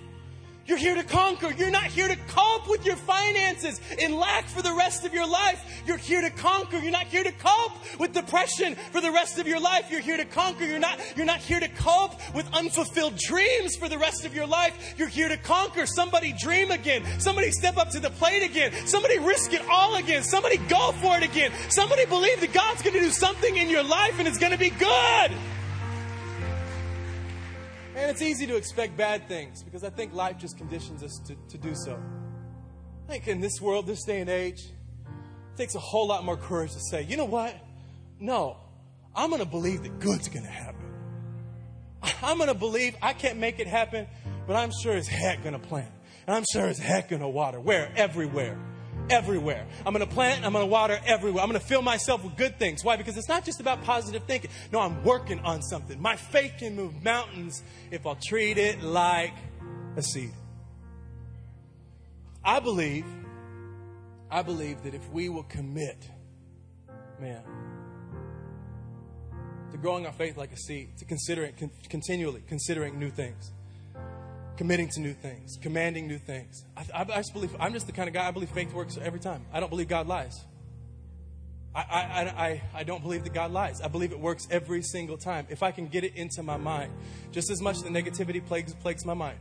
[0.67, 1.51] You're here to conquer.
[1.51, 5.27] You're not here to cope with your finances in lack for the rest of your
[5.27, 5.83] life.
[5.85, 6.77] You're here to conquer.
[6.77, 9.91] You're not here to cope with depression for the rest of your life.
[9.91, 10.65] You're here to conquer.
[10.65, 14.47] You're not, you're not here to cope with unfulfilled dreams for the rest of your
[14.47, 14.95] life.
[14.97, 15.85] You're here to conquer.
[15.85, 17.03] Somebody dream again.
[17.19, 18.73] Somebody step up to the plate again.
[18.87, 20.23] Somebody risk it all again.
[20.23, 21.51] Somebody go for it again.
[21.69, 24.57] Somebody believe that God's going to do something in your life and it's going to
[24.57, 25.31] be good.
[27.95, 31.35] And it's easy to expect bad things because I think life just conditions us to,
[31.49, 31.97] to do so.
[33.07, 34.65] I think in this world, this day and age,
[35.05, 37.55] it takes a whole lot more courage to say, you know what?
[38.19, 38.57] No,
[39.15, 40.91] I'm going to believe that good's going to happen.
[42.21, 44.07] I'm going to believe I can't make it happen,
[44.45, 45.91] but I'm sure as heck going to plant.
[46.27, 47.61] And I'm sure as heck going to water.
[47.61, 47.93] Where?
[47.95, 48.59] Everywhere
[49.09, 49.65] everywhere.
[49.85, 51.43] I'm going to plant, I'm going to water everywhere.
[51.43, 52.83] I'm going to fill myself with good things.
[52.83, 52.95] Why?
[52.95, 54.51] Because it's not just about positive thinking.
[54.71, 56.01] No, I'm working on something.
[56.01, 59.33] My faith can move mountains if I'll treat it like
[59.95, 60.33] a seed.
[62.43, 63.05] I believe,
[64.29, 65.97] I believe that if we will commit,
[67.19, 67.41] man,
[69.71, 71.53] to growing our faith like a seed, to considering,
[71.89, 73.51] continually considering new things,
[74.57, 76.65] committing to new things, commanding new things.
[76.75, 78.97] I, I, I, just believe, I'm just the kind of guy, I believe faith works
[78.97, 79.45] every time.
[79.51, 80.45] I don't believe God lies.
[81.73, 83.81] I, I, I, I don't believe that God lies.
[83.81, 85.45] I believe it works every single time.
[85.49, 86.93] If I can get it into my mind,
[87.31, 89.37] just as much the negativity plagues, plagues my mind.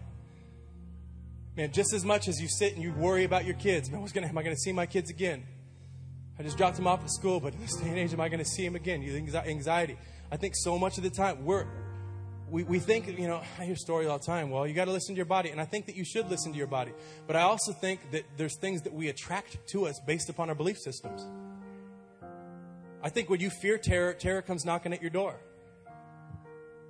[1.57, 4.12] Man, just as much as you sit and you worry about your kids, man, what's
[4.12, 5.45] gonna, am I going to see my kids again?
[6.37, 8.29] I just dropped them off at school, but in this day and age, am I
[8.29, 9.03] going to see them again?
[9.03, 9.97] You think anxiety.
[10.33, 11.67] I think so much of the time we're
[12.55, 14.48] we, we think, you know, I hear stories all the time.
[14.48, 15.50] Well, you got to listen to your body.
[15.50, 16.92] And I think that you should listen to your body.
[17.26, 20.55] But I also think that there's things that we attract to us based upon our
[20.55, 21.26] belief systems.
[23.02, 25.34] I think when you fear terror, terror comes knocking at your door.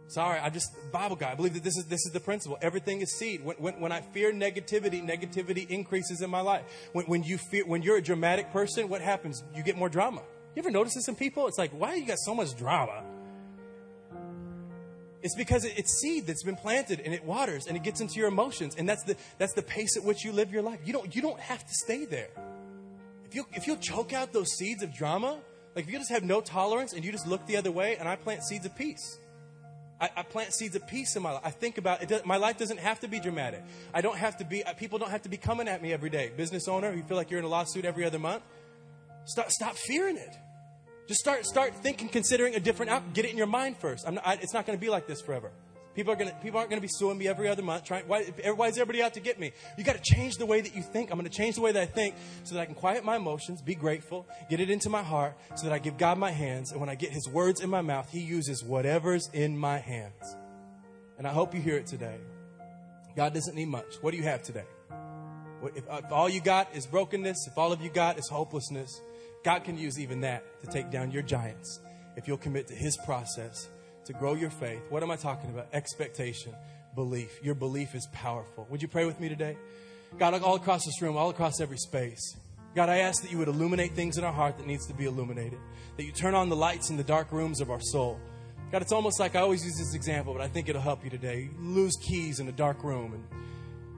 [0.08, 1.32] Sorry, I'm just Bible guy.
[1.32, 2.58] I believe that this is this is the principle.
[2.60, 3.42] Everything is seed.
[3.42, 6.64] When, when, when I fear negativity, negativity increases in my life.
[6.92, 9.42] When, when you fear, when you're a dramatic person, what happens?
[9.54, 10.20] You get more drama.
[10.54, 11.48] You ever notice this in people?
[11.48, 13.02] It's like, why you got so much drama?
[15.24, 18.28] It's because it's seed that's been planted and it waters and it gets into your
[18.28, 18.76] emotions.
[18.76, 20.80] And that's the, that's the pace at which you live your life.
[20.84, 22.28] You don't, you don't have to stay there.
[23.24, 25.38] If you, if you choke out those seeds of drama,
[25.74, 28.06] like if you just have no tolerance and you just look the other way and
[28.06, 29.18] I plant seeds of peace.
[29.98, 31.42] I, I plant seeds of peace in my life.
[31.42, 32.26] I think about it.
[32.26, 33.64] My life doesn't have to be dramatic.
[33.94, 36.10] I don't have to be, uh, people don't have to be coming at me every
[36.10, 36.32] day.
[36.36, 38.42] Business owner, you feel like you're in a lawsuit every other month.
[39.24, 40.36] Stop, stop fearing it.
[41.06, 43.12] Just start, start thinking, considering a different out.
[43.12, 44.10] Get it in your mind first.
[44.10, 45.50] Not, I, it's not going to be like this forever.
[45.94, 47.84] People are gonna, people aren't going to be suing me every other month.
[47.84, 48.24] Trying, why,
[48.56, 49.52] why is everybody out to get me?
[49.78, 51.10] You got to change the way that you think.
[51.10, 53.16] I'm going to change the way that I think so that I can quiet my
[53.16, 56.72] emotions, be grateful, get it into my heart, so that I give God my hands.
[56.72, 60.36] And when I get His words in my mouth, He uses whatever's in my hands.
[61.16, 62.16] And I hope you hear it today.
[63.14, 63.94] God doesn't need much.
[64.00, 64.64] What do you have today?
[65.76, 69.00] If, if all you got is brokenness, if all of you got is hopelessness,
[69.44, 71.80] God can use even that to take down your giants
[72.16, 73.68] if you'll commit to His process
[74.06, 74.80] to grow your faith.
[74.88, 75.68] What am I talking about?
[75.72, 76.54] Expectation,
[76.94, 77.38] belief.
[77.42, 78.66] Your belief is powerful.
[78.70, 79.56] Would you pray with me today?
[80.18, 82.36] God, all across this room, all across every space.
[82.74, 85.04] God, I ask that you would illuminate things in our heart that needs to be
[85.04, 85.58] illuminated.
[85.98, 88.18] That you turn on the lights in the dark rooms of our soul.
[88.72, 91.10] God, it's almost like I always use this example, but I think it'll help you
[91.10, 91.42] today.
[91.42, 93.24] You lose keys in a dark room and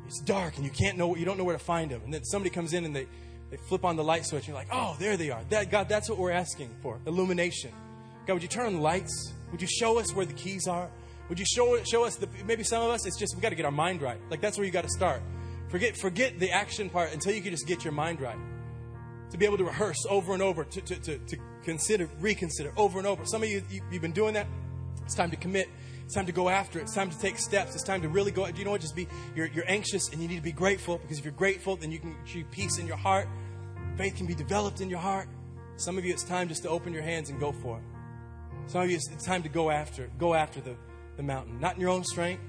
[0.07, 2.03] it's dark and you can't know you don't know where to find them.
[2.05, 3.07] And then somebody comes in and they
[3.51, 5.43] they flip on the light switch and you're like, oh, there they are.
[5.51, 7.73] That, God, that's what we're asking for illumination.
[8.27, 9.33] God, would you turn on the lights?
[9.53, 10.91] Would you show us where the keys are?
[11.29, 13.55] Would you show, show us, the, maybe some of us, it's just we got to
[13.55, 14.19] get our mind right.
[14.31, 15.23] Like that's where you got to start.
[15.69, 18.39] Forget, forget the action part until you can just get your mind right.
[19.31, 22.99] To be able to rehearse over and over, to, to, to, to consider, reconsider over
[22.99, 23.25] and over.
[23.27, 24.47] Some of you, you, you've been doing that.
[25.05, 25.69] It's time to commit
[26.07, 26.83] It's time to go after it.
[26.83, 27.75] It's time to take steps.
[27.75, 28.49] It's time to really go.
[28.49, 28.81] Do you know what?
[28.81, 31.75] Just be, you're, you're anxious and you need to be grateful because if you're grateful,
[31.75, 33.29] then you can achieve peace in your heart.
[33.97, 35.29] Faith can be developed in your heart.
[35.75, 38.71] Some of you, it's time just to open your hands and go for it.
[38.71, 40.77] Some of you, it's time to go after, go after the,
[41.17, 41.59] the mountain.
[41.59, 42.43] Not in your own strength,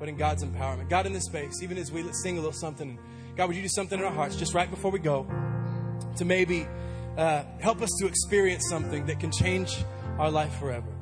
[0.00, 0.88] but in God's empowerment.
[0.88, 2.98] God, in this space, even as we sing a little something,
[3.36, 5.24] God, would you do something in our hearts just right before we go
[6.16, 6.66] to maybe
[7.16, 9.84] uh, help us to experience something that can change
[10.18, 10.97] our life forever?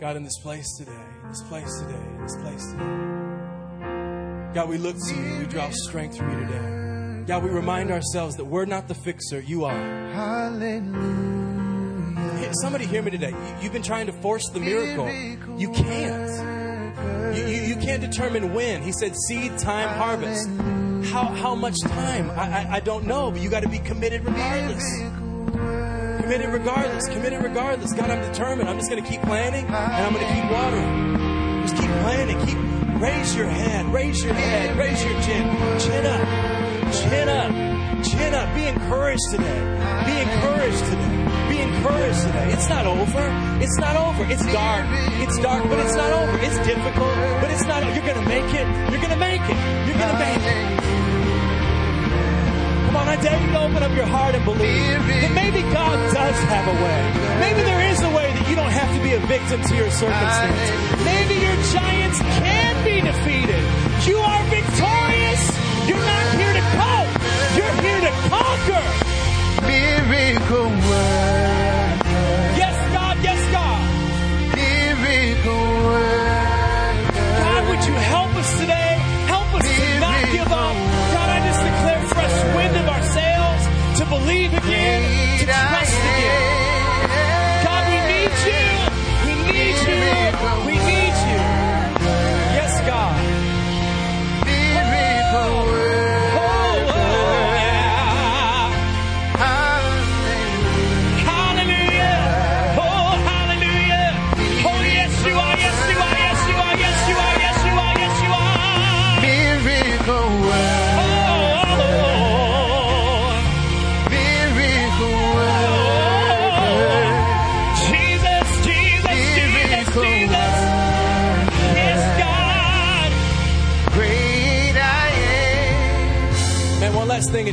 [0.00, 0.92] God, in this place today,
[1.22, 4.54] in this place today, in this place today.
[4.54, 5.38] God, we look to you.
[5.40, 7.24] We draw strength from you today.
[7.26, 9.74] God, we remind ourselves that we're not the fixer, you are.
[10.12, 10.94] Hallelujah.
[12.62, 13.30] Somebody hear me today.
[13.30, 15.06] You- You've been trying to force the miracle.
[15.58, 17.36] You can't.
[17.36, 18.82] You, you, you can't determine when.
[18.82, 20.48] He said seed, time, harvest.
[21.12, 22.30] How, how much time?
[22.30, 22.34] I,
[22.64, 24.82] I, I don't know, but you got to be committed regardless.
[26.30, 27.08] Committed regardless.
[27.08, 27.92] Committed regardless.
[27.92, 28.68] God, I'm determined.
[28.68, 31.62] I'm just going to keep planting and I'm going to keep watering.
[31.62, 32.38] Just keep planting.
[32.46, 33.86] Keep raise your head.
[33.86, 34.76] Raise your head.
[34.78, 35.42] Raise your chin.
[35.80, 36.94] Chin up.
[36.94, 38.04] Chin up.
[38.06, 38.54] Chin up.
[38.54, 39.60] Be encouraged today.
[40.06, 41.48] Be encouraged today.
[41.50, 42.52] Be encouraged today.
[42.52, 43.26] It's not over.
[43.60, 44.22] It's not over.
[44.30, 44.86] It's dark.
[45.18, 46.38] It's dark, but it's not over.
[46.44, 47.82] It's difficult, but it's not.
[47.82, 47.92] Over.
[47.92, 48.66] You're going to make it.
[48.92, 49.58] You're going to make it.
[49.84, 50.79] You're going to make it.
[53.00, 56.36] On, I dare you to open up your heart and believe that maybe God does
[56.52, 57.00] have a way.
[57.40, 59.90] Maybe there is a way that you don't have to be a victim to your
[59.90, 60.68] circumstance.
[61.04, 63.62] Maybe your giants can be defeated.
[64.04, 65.42] You are victorious.
[65.88, 67.12] You're not here to cope.
[67.56, 68.84] You're here to conquer.
[69.64, 71.59] Miracle worker.
[84.70, 85.09] Again,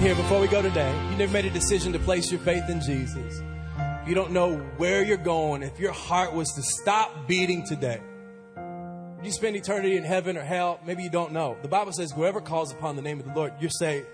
[0.08, 0.89] here before we go today.
[1.12, 3.41] You never made a decision to place your faith in Jesus.
[4.08, 7.99] You don't know where you're going, if your heart was to stop beating today,
[9.22, 10.80] you spend eternity in heaven or hell?
[10.86, 11.58] Maybe you don't know.
[11.62, 14.08] The Bible says, whoever calls upon the name of the Lord, you're saved.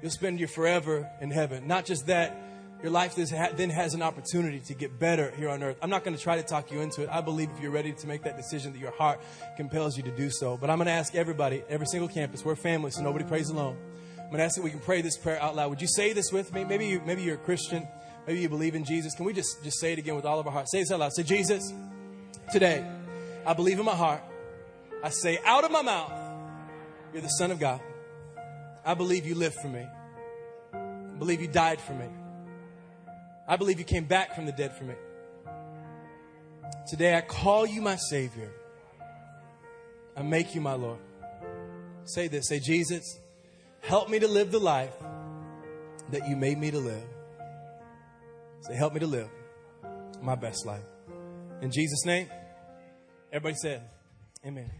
[0.00, 1.66] You'll spend your forever in heaven.
[1.66, 2.40] Not just that,
[2.80, 5.76] your life then has an opportunity to get better here on earth.
[5.82, 7.08] I'm not going to try to talk you into it.
[7.10, 9.20] I believe if you're ready to make that decision, that your heart
[9.56, 10.56] compels you to do so.
[10.56, 13.76] But I'm going to ask everybody, every single campus, we're family, so nobody prays alone.
[14.32, 15.68] I'm to ask that we can pray this prayer out loud.
[15.68, 16.64] Would you say this with me?
[16.64, 17.86] Maybe you, maybe you're a Christian.
[18.26, 19.14] Maybe you believe in Jesus.
[19.14, 20.72] Can we just, just say it again with all of our hearts?
[20.72, 21.12] Say this out loud.
[21.12, 21.70] Say, Jesus,
[22.50, 22.82] today,
[23.44, 24.22] I believe in my heart.
[25.04, 26.10] I say out of my mouth,
[27.12, 27.82] you're the Son of God.
[28.86, 29.86] I believe you lived for me.
[30.72, 32.06] I believe you died for me.
[33.46, 34.94] I believe you came back from the dead for me.
[36.88, 38.50] Today I call you my Savior.
[40.16, 41.00] I make you my Lord.
[42.06, 42.48] Say this.
[42.48, 43.18] Say, Jesus,
[43.82, 44.94] help me to live the life
[46.10, 47.04] that you made me to live.
[48.60, 49.28] Say, help me to live
[50.22, 50.84] my best life.
[51.60, 52.28] In Jesus' name,
[53.32, 53.82] everybody said,
[54.46, 54.70] Amen.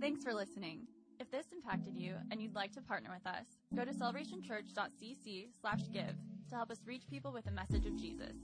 [0.00, 0.86] Thanks for listening.
[1.20, 5.80] If this impacted you and you'd like to partner with us, go to celebrationchurch.cc slash
[5.92, 6.14] give
[6.50, 8.34] to help us reach people with the message of Jesus.